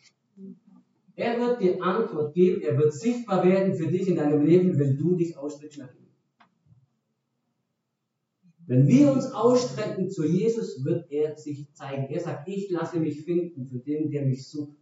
Er 1.17 1.39
wird 1.39 1.61
dir 1.61 1.83
Antwort 1.83 2.35
geben, 2.35 2.63
er 2.63 2.77
wird 2.77 2.93
sichtbar 2.93 3.45
werden 3.45 3.75
für 3.75 3.87
dich 3.87 4.09
in 4.09 4.17
deinem 4.17 4.45
Leben, 4.45 4.79
wenn 4.79 4.97
du 4.97 5.15
dich 5.15 5.37
ausstreckst 5.37 5.79
nach 5.79 5.95
ihm. 5.95 6.05
Wenn 8.67 8.89
wir 8.89 9.13
uns 9.13 9.27
ausstrecken 9.27 10.11
zu 10.11 10.25
Jesus, 10.25 10.85
wird 10.85 11.11
er 11.11 11.37
sich 11.37 11.71
zeigen. 11.75 12.13
Er 12.13 12.21
sagt, 12.21 12.49
ich 12.49 12.71
lasse 12.71 12.99
mich 12.99 13.23
finden 13.23 13.67
für 13.67 13.79
den, 13.79 14.11
der 14.11 14.25
mich 14.25 14.49
sucht. 14.49 14.77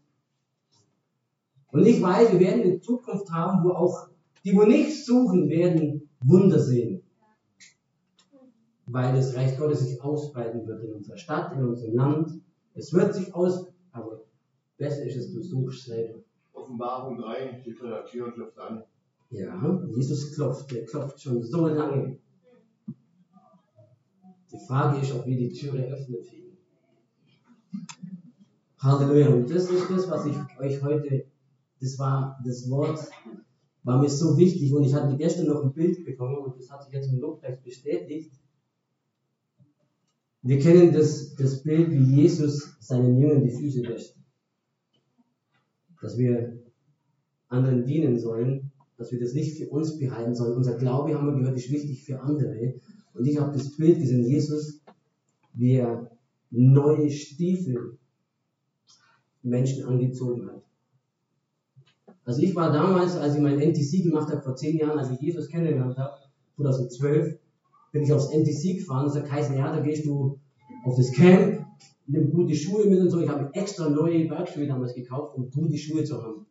Und 1.73 1.85
ich 1.87 2.01
weiß, 2.01 2.33
wir 2.33 2.41
werden 2.41 2.63
eine 2.63 2.81
Zukunft 2.81 3.31
haben, 3.31 3.65
wo 3.65 3.71
auch 3.71 4.09
die, 4.45 4.55
wo 4.55 4.63
nicht 4.63 5.05
suchen, 5.05 5.49
werden 5.49 6.09
Wunder 6.25 6.59
sehen. 6.59 7.02
Weil 8.93 9.15
das 9.15 9.35
Reich 9.35 9.57
Gottes 9.57 9.81
sich 9.81 10.03
ausbreiten 10.03 10.67
wird 10.67 10.85
in 10.85 10.93
unserer 10.93 11.17
Stadt, 11.17 11.57
in 11.57 11.65
unserem 11.65 11.95
Land. 11.95 12.31
Es 12.75 12.93
wird 12.93 13.15
sich 13.15 13.35
aus, 13.35 13.67
aber 13.91 14.25
besser 14.77 15.07
ist 15.07 15.17
es, 15.17 15.33
du 15.33 15.41
suchst 15.41 15.87
selber. 15.87 16.21
Offenbarung 16.53 17.17
3 17.17 17.61
steht 17.63 17.79
vor 17.79 17.89
der 17.89 18.05
Tür 18.05 18.27
und 18.27 18.35
klopft 18.35 18.59
an. 18.59 18.85
Ja, 19.31 19.81
Jesus 19.97 20.35
klopft, 20.35 20.71
der 20.71 20.85
klopft 20.85 21.23
schon 21.23 21.43
so 21.43 21.67
lange. 21.69 22.19
Die 24.53 24.59
Frage 24.67 25.01
ist, 25.01 25.15
ob 25.15 25.25
wir 25.25 25.39
die 25.39 25.53
Türe 25.55 25.87
öffnen 25.87 26.23
für 26.23 26.37
ihn. 26.37 26.59
Halleluja. 28.79 29.29
Und 29.31 29.51
das 29.51 29.71
ist 29.71 29.89
das, 29.91 30.11
was 30.11 30.27
ich 30.27 30.37
euch 30.59 30.83
heute, 30.83 31.25
das 31.81 31.99
war, 31.99 32.39
das 32.45 32.69
Wort 32.69 33.01
war 33.85 34.03
mir 34.03 34.11
so 34.11 34.37
wichtig 34.37 34.73
und 34.75 34.85
ich 34.85 34.93
hatte 34.93 35.17
gestern 35.17 35.47
noch 35.47 35.63
ein 35.63 35.73
Bild 35.73 36.05
bekommen 36.05 36.37
und 36.37 36.59
das 36.59 36.71
hat 36.71 36.85
sich 36.85 36.93
jetzt 36.93 37.11
im 37.11 37.21
Lobpreis 37.21 37.59
bestätigt. 37.63 38.33
Wir 40.43 40.59
kennen 40.59 40.93
das, 40.93 41.35
das 41.37 41.63
Bild, 41.63 41.91
wie 41.93 42.23
Jesus 42.23 42.77
seinen 42.81 43.17
Jüngern 43.17 43.45
die 43.45 43.51
Füße 43.51 43.83
wäscht. 43.89 44.17
Dass 46.01 46.19
wir 46.19 46.59
anderen 47.49 47.85
dienen 47.85 48.19
sollen, 48.19 48.73
dass 48.97 49.13
wir 49.13 49.21
das 49.21 49.35
nicht 49.35 49.57
für 49.57 49.69
uns 49.71 49.99
behalten 49.99 50.35
sollen. 50.35 50.57
Unser 50.57 50.77
Glaube, 50.77 51.15
haben 51.15 51.27
wir 51.27 51.39
gehört, 51.39 51.57
ist 51.57 51.71
wichtig 51.71 52.05
für 52.05 52.21
andere. 52.21 52.75
Und 53.15 53.27
ich 53.27 53.39
habe 53.39 53.57
das 53.57 53.77
Bild 53.77 54.01
gesehen, 54.01 54.25
Jesus, 54.25 54.81
wie 55.53 55.75
er 55.75 56.11
neue 56.51 57.11
Stiefel 57.11 57.99
Menschen 59.43 59.85
angezogen 59.85 60.49
hat. 60.49 60.63
Also 62.25 62.43
ich 62.43 62.55
war 62.55 62.73
damals, 62.73 63.17
als 63.17 63.35
ich 63.35 63.41
mein 63.41 63.59
NTC 63.59 64.05
gemacht 64.05 64.31
habe, 64.31 64.43
vor 64.43 64.55
zehn 64.55 64.77
Jahren, 64.77 64.99
als 64.99 65.11
ich 65.11 65.21
Jesus 65.21 65.49
kennengelernt 65.49 65.97
habe, 65.99 66.15
2012, 66.57 67.39
bin 67.93 68.03
ich 68.03 68.13
aufs 68.13 68.31
NTC 68.31 68.79
gefahren 68.79 69.07
und 69.07 69.13
sagt, 69.13 69.31
heißen, 69.31 69.57
ja, 69.57 69.75
da 69.75 69.81
gehst 69.81 70.07
du 70.07 70.39
auf 70.85 70.97
das 70.97 71.13
Camp, 71.13 71.65
nimm 72.07 72.31
gute 72.31 72.55
Schuhe 72.55 72.87
mit 72.87 73.01
und 73.01 73.11
so. 73.11 73.21
Ich 73.21 73.29
habe 73.29 73.51
extra 73.55 73.89
neue 73.89 74.27
Bergschuhe 74.27 74.67
damals 74.67 74.95
gekauft, 74.95 75.37
um 75.37 75.51
gute 75.51 75.77
Schuhe 75.77 76.03
zu 76.03 76.23
haben. 76.23 76.47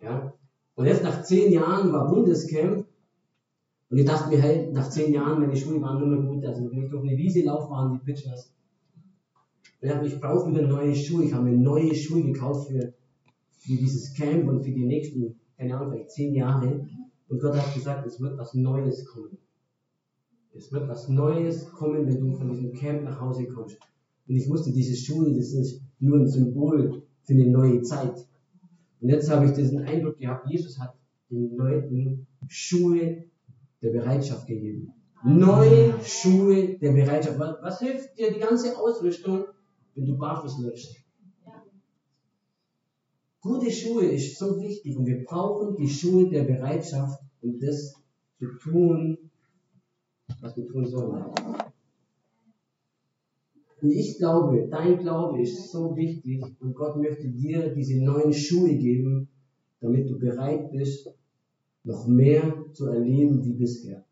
Ja. 0.00 0.32
Und 0.76 0.86
jetzt 0.86 1.02
nach 1.02 1.22
zehn 1.22 1.52
Jahren 1.52 1.92
war 1.92 2.08
Bundescamp 2.08 2.86
und 3.90 3.98
ich 3.98 4.06
dachte 4.06 4.30
mir, 4.30 4.40
hey, 4.40 4.70
nach 4.72 4.88
zehn 4.88 5.12
Jahren, 5.12 5.40
meine 5.40 5.56
Schuhe 5.56 5.82
waren 5.82 5.98
nur 5.98 6.08
mehr 6.08 6.26
gut, 6.26 6.44
also 6.46 6.70
wenn 6.70 6.84
ich 6.84 6.90
durch 6.90 7.02
eine 7.02 7.18
Wiese 7.18 7.42
laufe, 7.42 7.68
waren 7.70 7.92
die 7.92 7.98
Pitchers. 7.98 8.54
Und 9.82 9.88
ich, 9.88 10.14
ich 10.14 10.20
brauche 10.20 10.48
wieder 10.48 10.62
neue 10.62 10.94
Schuhe. 10.94 11.24
Ich 11.24 11.34
habe 11.34 11.44
mir 11.44 11.56
neue 11.56 11.94
Schuhe 11.94 12.22
gekauft 12.22 12.68
für, 12.68 12.94
für 13.58 13.76
dieses 13.76 14.14
Camp 14.14 14.48
und 14.48 14.62
für 14.62 14.70
die 14.70 14.86
nächsten, 14.86 15.40
keine 15.58 15.76
Ahnung, 15.76 15.92
vielleicht 15.92 16.12
zehn 16.12 16.34
Jahre. 16.34 16.86
Und 17.28 17.40
Gott 17.40 17.56
hat 17.56 17.74
gesagt, 17.74 18.06
es 18.06 18.20
wird 18.20 18.38
was 18.38 18.54
Neues 18.54 19.04
kommen. 19.06 19.38
Es 20.52 20.72
wird 20.72 20.88
was 20.88 21.08
Neues 21.08 21.70
kommen, 21.70 22.06
wenn 22.06 22.20
du 22.20 22.34
von 22.34 22.50
diesem 22.50 22.72
Camp 22.72 23.04
nach 23.04 23.20
Hause 23.20 23.46
kommst. 23.46 23.78
Und 24.26 24.36
ich 24.36 24.48
wusste, 24.48 24.72
diese 24.72 24.96
Schuhe, 24.96 25.32
das 25.32 25.52
ist 25.52 25.80
nur 26.00 26.18
ein 26.18 26.28
Symbol 26.28 27.02
für 27.22 27.32
eine 27.32 27.46
neue 27.46 27.82
Zeit. 27.82 28.26
Und 29.00 29.08
jetzt 29.08 29.30
habe 29.30 29.46
ich 29.46 29.52
diesen 29.52 29.84
Eindruck 29.84 30.18
gehabt, 30.18 30.48
Jesus 30.48 30.78
hat 30.78 30.94
den 31.30 31.56
Leuten 31.56 32.26
Schuhe 32.48 33.24
der 33.82 33.90
Bereitschaft 33.90 34.46
gegeben. 34.46 34.92
Neue 35.24 35.94
Schuhe 36.02 36.78
der 36.78 36.92
Bereitschaft. 36.92 37.38
Was, 37.38 37.56
was 37.62 37.78
hilft 37.78 38.18
dir 38.18 38.32
die 38.32 38.40
ganze 38.40 38.76
Ausrüstung, 38.76 39.44
wenn 39.94 40.06
du 40.06 40.16
barfuß 40.18 40.58
läufst? 40.60 40.96
Gute 43.40 43.70
Schuhe 43.70 44.04
ist 44.04 44.38
so 44.38 44.60
wichtig 44.60 44.96
und 44.96 45.06
wir 45.06 45.24
brauchen 45.24 45.76
die 45.76 45.88
Schuhe 45.88 46.28
der 46.28 46.44
Bereitschaft, 46.44 47.22
um 47.40 47.58
das 47.58 47.94
zu 48.38 48.46
tun, 48.58 49.29
was 50.40 50.56
wir 50.56 50.66
tun 50.66 50.86
sollen. 50.86 51.24
Und 53.82 53.90
ich 53.90 54.18
glaube, 54.18 54.68
dein 54.70 54.98
Glaube 54.98 55.40
ist 55.40 55.70
so 55.70 55.96
wichtig 55.96 56.44
und 56.60 56.74
Gott 56.74 56.96
möchte 56.96 57.28
dir 57.28 57.74
diese 57.74 58.02
neuen 58.02 58.32
Schuhe 58.32 58.76
geben, 58.76 59.28
damit 59.80 60.08
du 60.10 60.18
bereit 60.18 60.70
bist, 60.70 61.08
noch 61.84 62.06
mehr 62.06 62.66
zu 62.74 62.86
erleben 62.86 63.42
wie 63.44 63.54
bisher. 63.54 64.04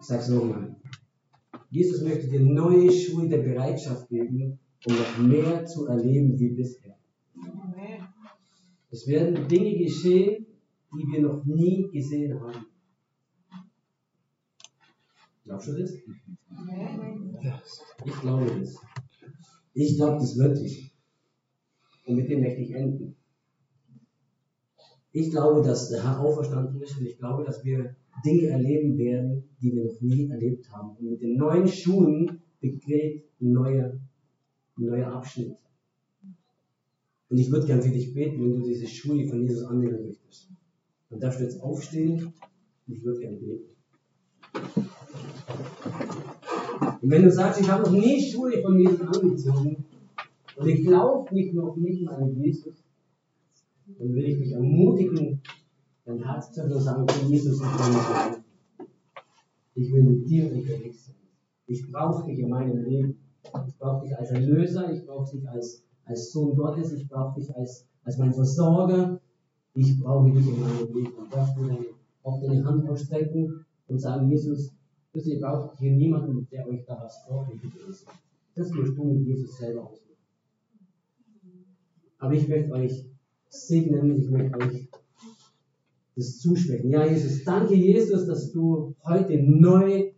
Ich 0.00 0.06
sag's 0.06 0.28
nochmal. 0.28 0.74
Jesus 1.70 2.02
möchte 2.02 2.28
dir 2.28 2.40
neue 2.40 2.90
Schuhe 2.90 3.28
der 3.28 3.38
Bereitschaft 3.38 4.08
geben, 4.08 4.58
um 4.86 4.94
noch 4.94 5.18
mehr 5.18 5.64
zu 5.64 5.86
erleben 5.86 6.38
wie 6.38 6.50
bisher. 6.50 6.96
Es 8.90 9.06
werden 9.06 9.46
Dinge 9.48 9.76
geschehen, 9.78 10.46
die 10.92 11.12
wir 11.12 11.20
noch 11.20 11.44
nie 11.44 11.88
gesehen 11.92 12.40
haben. 12.40 12.66
Glaubst 15.46 15.68
du 15.68 15.72
das? 15.78 15.92
Ich 18.04 18.20
glaube 18.20 18.46
das. 18.46 18.76
Ich 19.74 19.96
glaube 19.96 20.18
das 20.18 20.36
wirklich. 20.36 20.92
Und 22.04 22.16
mit 22.16 22.28
dem 22.28 22.40
möchte 22.40 22.62
ich 22.62 22.74
enden. 22.74 23.16
Ich 25.12 25.30
glaube, 25.30 25.62
dass 25.62 25.88
der 25.88 26.02
Herr 26.02 26.20
auferstanden 26.20 26.82
ist 26.82 26.98
und 26.98 27.06
ich 27.06 27.16
glaube, 27.18 27.44
dass 27.44 27.64
wir 27.64 27.94
Dinge 28.24 28.48
erleben 28.48 28.98
werden, 28.98 29.48
die 29.60 29.72
wir 29.72 29.84
noch 29.84 30.00
nie 30.00 30.28
erlebt 30.28 30.70
haben. 30.72 30.96
Und 30.96 31.10
mit 31.10 31.22
den 31.22 31.36
neuen 31.36 31.68
Schuhen 31.68 32.42
beginnt 32.60 33.22
ein 33.40 33.52
neuer, 33.52 33.92
ein 34.76 34.84
neuer 34.84 35.12
Abschnitt. 35.12 35.56
Und 37.28 37.38
ich 37.38 37.50
würde 37.50 37.66
gern 37.66 37.82
für 37.82 37.90
dich 37.90 38.12
beten, 38.14 38.40
wenn 38.40 38.60
du 38.60 38.66
diese 38.66 38.86
Schuhe 38.86 39.26
von 39.26 39.40
Jesus 39.42 39.64
annehmen 39.64 40.06
möchtest. 40.06 40.50
Dann 41.10 41.20
darfst 41.20 41.40
du 41.40 41.44
jetzt 41.44 41.60
aufstehen 41.62 42.32
und 42.86 42.94
ich 42.94 43.04
würde 43.04 43.20
gern 43.20 43.38
beten. 43.38 43.76
Und 47.02 47.10
wenn 47.10 47.22
du 47.22 47.30
sagst, 47.30 47.60
ich 47.60 47.70
habe 47.70 47.84
noch 47.84 47.92
nie 47.92 48.20
Schuhe 48.20 48.60
von 48.62 48.78
Jesus 48.78 49.00
angezogen 49.00 49.84
und 50.56 50.68
ich 50.68 50.84
glaube 50.84 51.34
nicht 51.34 51.54
noch 51.54 51.76
nicht 51.76 52.02
mal 52.02 52.16
an 52.16 52.34
Jesus, 52.42 52.82
dann 53.98 54.12
will 54.14 54.24
ich 54.24 54.38
dich 54.38 54.52
ermutigen, 54.52 55.40
dein 56.04 56.24
Herz 56.24 56.52
zu 56.52 56.80
sagen, 56.80 57.06
Jesus, 57.28 57.60
ich 57.60 57.62
will. 57.62 58.42
Ich 59.74 59.92
will 59.92 60.02
mit 60.02 60.28
dir 60.28 60.50
unterwegs 60.52 61.06
sein. 61.06 61.16
Ich 61.66 61.90
brauche 61.90 62.26
dich 62.26 62.38
in 62.38 62.48
meinem 62.48 62.84
Leben. 62.84 63.18
Ich 63.68 63.76
brauche 63.78 64.04
dich 64.04 64.16
als 64.16 64.30
Erlöser, 64.30 64.90
ich 64.92 65.04
brauche 65.06 65.36
dich 65.36 65.48
als, 65.48 65.82
als 66.04 66.32
Sohn 66.32 66.56
Gottes, 66.56 66.92
ich 66.92 67.06
brauche 67.08 67.38
dich 67.38 67.54
als, 67.54 67.86
als 68.04 68.18
mein 68.18 68.32
Versorger. 68.32 69.20
Ich 69.74 70.00
brauche 70.00 70.30
dich 70.30 70.46
in 70.46 70.60
meinem 70.60 70.94
Leben. 70.94 71.12
Und 71.14 71.32
darfst 71.32 71.56
du 71.56 71.66
deine, 71.66 71.86
auch 72.22 72.40
deine 72.40 72.64
Hand 72.64 72.88
ausstrecken 72.88 73.66
und 73.88 73.98
sagen, 74.00 74.30
Jesus, 74.30 74.72
ihr, 75.24 75.40
braucht 75.40 75.78
hier 75.78 75.92
niemanden, 75.92 76.46
der 76.50 76.66
euch 76.66 76.84
da 76.84 77.00
was 77.00 77.24
vorlegt 77.26 77.64
ist. 77.88 78.06
Das 78.54 78.70
mit 78.70 79.26
Jesus 79.26 79.56
selber 79.58 79.84
ausmachen. 79.84 80.16
Aber 82.18 82.34
ich 82.34 82.48
möchte 82.48 82.72
euch 82.72 83.04
segnen, 83.48 84.16
ich 84.16 84.30
möchte 84.30 84.58
euch 84.58 84.88
das 86.16 86.38
zusprechen. 86.38 86.90
Ja, 86.90 87.06
Jesus, 87.06 87.44
danke 87.44 87.74
Jesus, 87.74 88.26
dass 88.26 88.50
du 88.52 88.94
heute 89.04 89.38
neu 89.38 90.12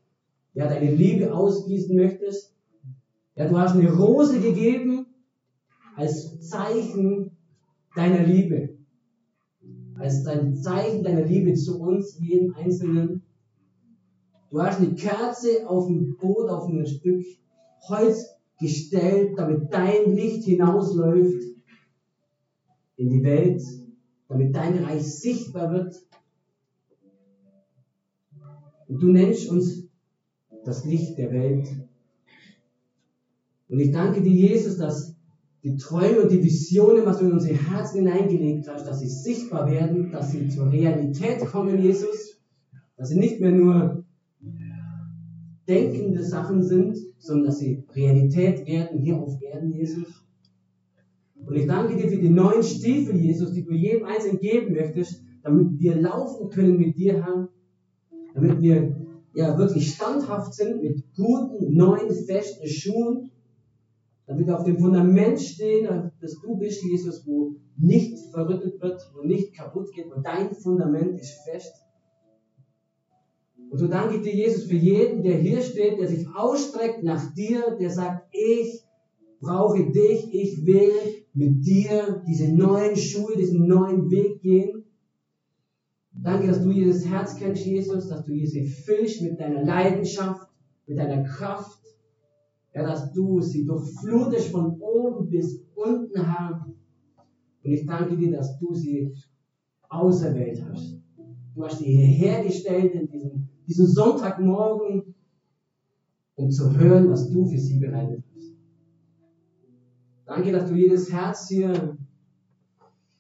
ja, 0.55 0.69
deine 0.69 0.95
Liebe 0.95 1.35
ausgießen 1.35 1.95
möchtest. 1.95 2.55
Ja, 3.35 3.49
du 3.49 3.57
hast 3.59 3.75
eine 3.75 3.93
Rose 3.93 4.41
gegeben 4.41 5.07
als 5.97 6.41
Zeichen 6.41 7.33
deiner 7.95 8.25
Liebe. 8.25 8.77
Als 9.97 10.23
dein 10.23 10.55
Zeichen 10.55 11.03
deiner 11.03 11.25
Liebe 11.25 11.55
zu 11.55 11.81
uns, 11.81 12.19
jedem 12.21 12.55
Einzelnen. 12.55 13.23
Du 14.51 14.63
hast 14.63 14.81
eine 14.81 14.95
Kerze 14.95 15.69
auf 15.69 15.87
dem 15.87 16.17
Boot, 16.17 16.49
auf 16.49 16.69
ein 16.69 16.87
Stück 16.87 17.25
Holz 17.89 18.35
gestellt, 18.59 19.35
damit 19.37 19.73
dein 19.73 20.15
Licht 20.15 20.45
hinausläuft 20.45 21.43
in 22.97 23.11
die 23.11 23.23
Welt, 23.23 23.63
damit 24.29 24.55
dein 24.55 24.83
Reich 24.85 25.03
sichtbar 25.03 25.73
wird. 25.73 25.95
Und 28.89 29.03
du 29.03 29.09
nennst 29.09 29.49
uns 29.51 29.85
das 30.65 30.85
Licht 30.85 31.19
der 31.19 31.31
Welt. 31.31 31.69
Und 33.69 33.81
ich 33.81 33.93
danke 33.93 34.23
dir, 34.23 34.33
Jesus, 34.33 34.79
dass 34.79 35.15
die 35.63 35.77
Träume 35.77 36.23
und 36.23 36.33
die 36.33 36.43
Visionen, 36.43 37.05
was 37.05 37.19
du 37.19 37.27
in 37.27 37.33
unsere 37.33 37.55
Herzen 37.55 38.07
hineingelegt 38.07 38.67
hast, 38.69 38.87
dass 38.87 39.01
sie 39.01 39.09
sichtbar 39.09 39.71
werden, 39.71 40.11
dass 40.11 40.33
sie 40.33 40.49
zur 40.49 40.73
Realität 40.73 41.45
kommen, 41.47 41.83
Jesus. 41.83 42.41
Dass 42.97 43.11
sie 43.11 43.19
nicht 43.19 43.41
mehr 43.41 43.53
nur 43.53 43.98
denkende 45.69 46.25
Sachen 46.25 46.63
sind, 46.63 46.97
sondern 47.19 47.47
dass 47.47 47.59
sie 47.59 47.85
Realität 47.95 48.67
werden 48.67 48.99
hier 48.99 49.17
auf 49.17 49.41
Erden, 49.43 49.71
Jesus. 49.71 50.25
Und 51.45 51.55
ich 51.55 51.67
danke 51.67 51.97
dir 51.97 52.09
für 52.09 52.19
die 52.19 52.31
neuen 52.31 52.63
Stiefel, 52.63 53.17
Jesus, 53.17 53.53
die 53.53 53.65
du 53.65 53.73
jedem 53.73 54.05
Einzelnen 54.05 54.41
geben 54.41 54.75
möchtest, 54.75 55.23
damit 55.43 55.79
wir 55.79 55.97
laufen 55.97 56.49
können 56.51 56.79
mit 56.79 56.97
dir, 56.97 57.25
Herr. 57.25 57.49
Damit 58.35 58.61
wir 58.61 58.97
ja 59.35 59.57
wirklich 59.57 59.95
standhaft 59.95 60.55
sind 60.55 60.83
mit 60.83 61.03
guten, 61.15 61.75
neuen, 61.75 62.11
festen 62.11 62.67
Schuhen. 62.67 63.31
Damit 64.27 64.47
wir 64.47 64.59
auf 64.59 64.65
dem 64.65 64.79
Fundament 64.79 65.41
stehen, 65.41 66.11
dass 66.21 66.39
du 66.41 66.57
bist, 66.57 66.83
Jesus, 66.83 67.27
wo 67.27 67.57
nicht 67.79 68.19
verrüttelt 68.31 68.81
wird, 68.81 69.11
wo 69.15 69.27
nicht 69.27 69.55
kaputt 69.55 69.93
geht, 69.95 70.07
wo 70.15 70.21
dein 70.21 70.51
Fundament 70.51 71.19
ist 71.19 71.33
fest. 71.45 71.73
Und 73.71 73.79
so 73.79 73.87
danke 73.87 74.17
ich 74.17 74.23
dir, 74.23 74.35
Jesus, 74.35 74.65
für 74.65 74.77
jeden, 74.77 75.23
der 75.23 75.37
hier 75.37 75.61
steht, 75.61 75.99
der 75.99 76.09
sich 76.09 76.27
ausstreckt 76.35 77.03
nach 77.03 77.35
dir, 77.35 77.77
der 77.79 77.91
sagt, 77.91 78.27
ich 78.33 78.83
brauche 79.41 79.91
dich, 79.91 80.33
ich 80.33 80.65
will 80.65 80.93
mit 81.35 81.65
dir 81.65 82.23
diese 82.27 82.53
neuen 82.53 82.97
Schuhe, 82.97 83.37
diesen 83.37 83.67
neuen 83.67 84.11
Weg 84.11 84.41
gehen. 84.41 84.85
Danke, 86.13 86.49
dass 86.49 86.63
du 86.63 86.71
jedes 86.71 87.07
Herz 87.07 87.37
kennst, 87.37 87.65
Jesus, 87.65 88.09
dass 88.09 88.25
du 88.25 88.33
sie 88.33 88.67
füllst 88.67 89.23
mit 89.23 89.39
deiner 89.39 89.63
Leidenschaft, 89.63 90.51
mit 90.87 90.99
deiner 90.99 91.23
Kraft. 91.23 91.79
Ja, 92.75 92.83
dass 92.83 93.13
du 93.13 93.41
sie 93.41 93.65
durchflutest 93.65 94.49
von 94.49 94.81
oben 94.81 95.31
bis 95.31 95.65
unten, 95.75 96.25
Herr. 96.25 96.67
Und 97.63 97.73
ich 97.73 97.87
danke 97.87 98.17
dir, 98.17 98.33
dass 98.33 98.59
du 98.59 98.75
sie 98.75 99.13
auserwählt 99.89 100.65
hast. 100.65 100.99
Du 101.55 101.65
hast 101.65 101.79
sie 101.79 101.87
hierher 101.87 102.45
gestellt 102.45 102.95
in 102.95 103.09
diesem, 103.09 103.49
diesem 103.69 103.87
Sonntagmorgen, 103.87 105.15
um 106.37 106.51
zu 106.51 106.77
hören, 106.77 107.11
was 107.11 107.31
du 107.31 107.47
für 107.47 107.59
sie 107.59 107.79
bereitet 107.79 108.25
hast. 108.35 108.53
Danke, 110.25 110.53
dass 110.53 110.69
du 110.69 110.75
jedes 110.75 111.13
Herz 111.13 111.49
hier 111.49 111.97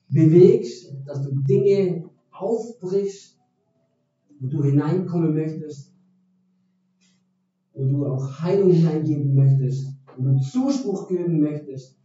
bewegst, 0.08 0.94
dass 1.06 1.22
du 1.22 1.34
Dinge 1.42 2.08
aufbrichst, 2.30 3.38
wo 4.40 4.46
du 4.46 4.62
hineinkommen 4.62 5.34
möchtest, 5.34 5.92
wo 7.74 7.84
du 7.84 8.06
auch 8.06 8.40
Heilung 8.40 8.70
hineingeben 8.70 9.34
möchtest, 9.34 9.92
wo 10.16 10.22
du 10.22 10.40
Zuspruch 10.40 11.08
geben 11.08 11.40
möchtest, 11.40 11.98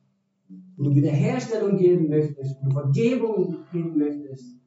wo 0.76 0.84
du 0.84 0.96
Wiederherstellung 0.96 1.78
geben 1.78 2.10
möchtest, 2.10 2.58
wo 2.62 2.70
du 2.70 2.72
Vergebung 2.72 3.58
geben 3.72 3.98
möchtest. 3.98 4.58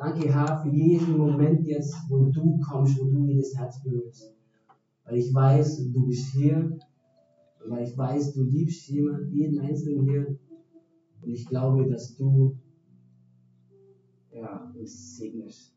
Danke, 0.00 0.32
Herr, 0.32 0.62
für 0.62 0.70
jeden 0.70 1.18
Moment 1.18 1.66
jetzt, 1.66 1.94
wo 2.08 2.30
du 2.30 2.58
kommst, 2.60 2.98
wo 2.98 3.04
du 3.04 3.26
jedes 3.26 3.54
Herz 3.54 3.82
berührst. 3.82 4.34
Weil 5.04 5.18
ich 5.18 5.34
weiß, 5.34 5.92
du 5.92 6.06
bist 6.06 6.32
hier, 6.32 6.78
weil 7.66 7.86
ich 7.86 7.98
weiß, 7.98 8.32
du 8.32 8.44
liebst 8.44 8.88
jemanden, 8.88 9.30
jeden 9.30 9.60
Einzelnen 9.60 10.08
hier. 10.08 10.38
Und 11.20 11.30
ich 11.30 11.46
glaube, 11.46 11.86
dass 11.86 12.16
du 12.16 12.56
ja, 14.32 14.72
uns 14.74 15.18
segnest. 15.18 15.74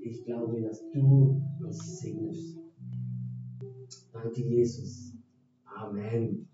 Ich 0.00 0.24
glaube, 0.24 0.62
dass 0.62 0.80
du 0.94 1.42
uns 1.62 2.00
segnest. 2.00 2.56
Danke, 4.10 4.40
Jesus. 4.40 5.12
Amen. 5.66 6.48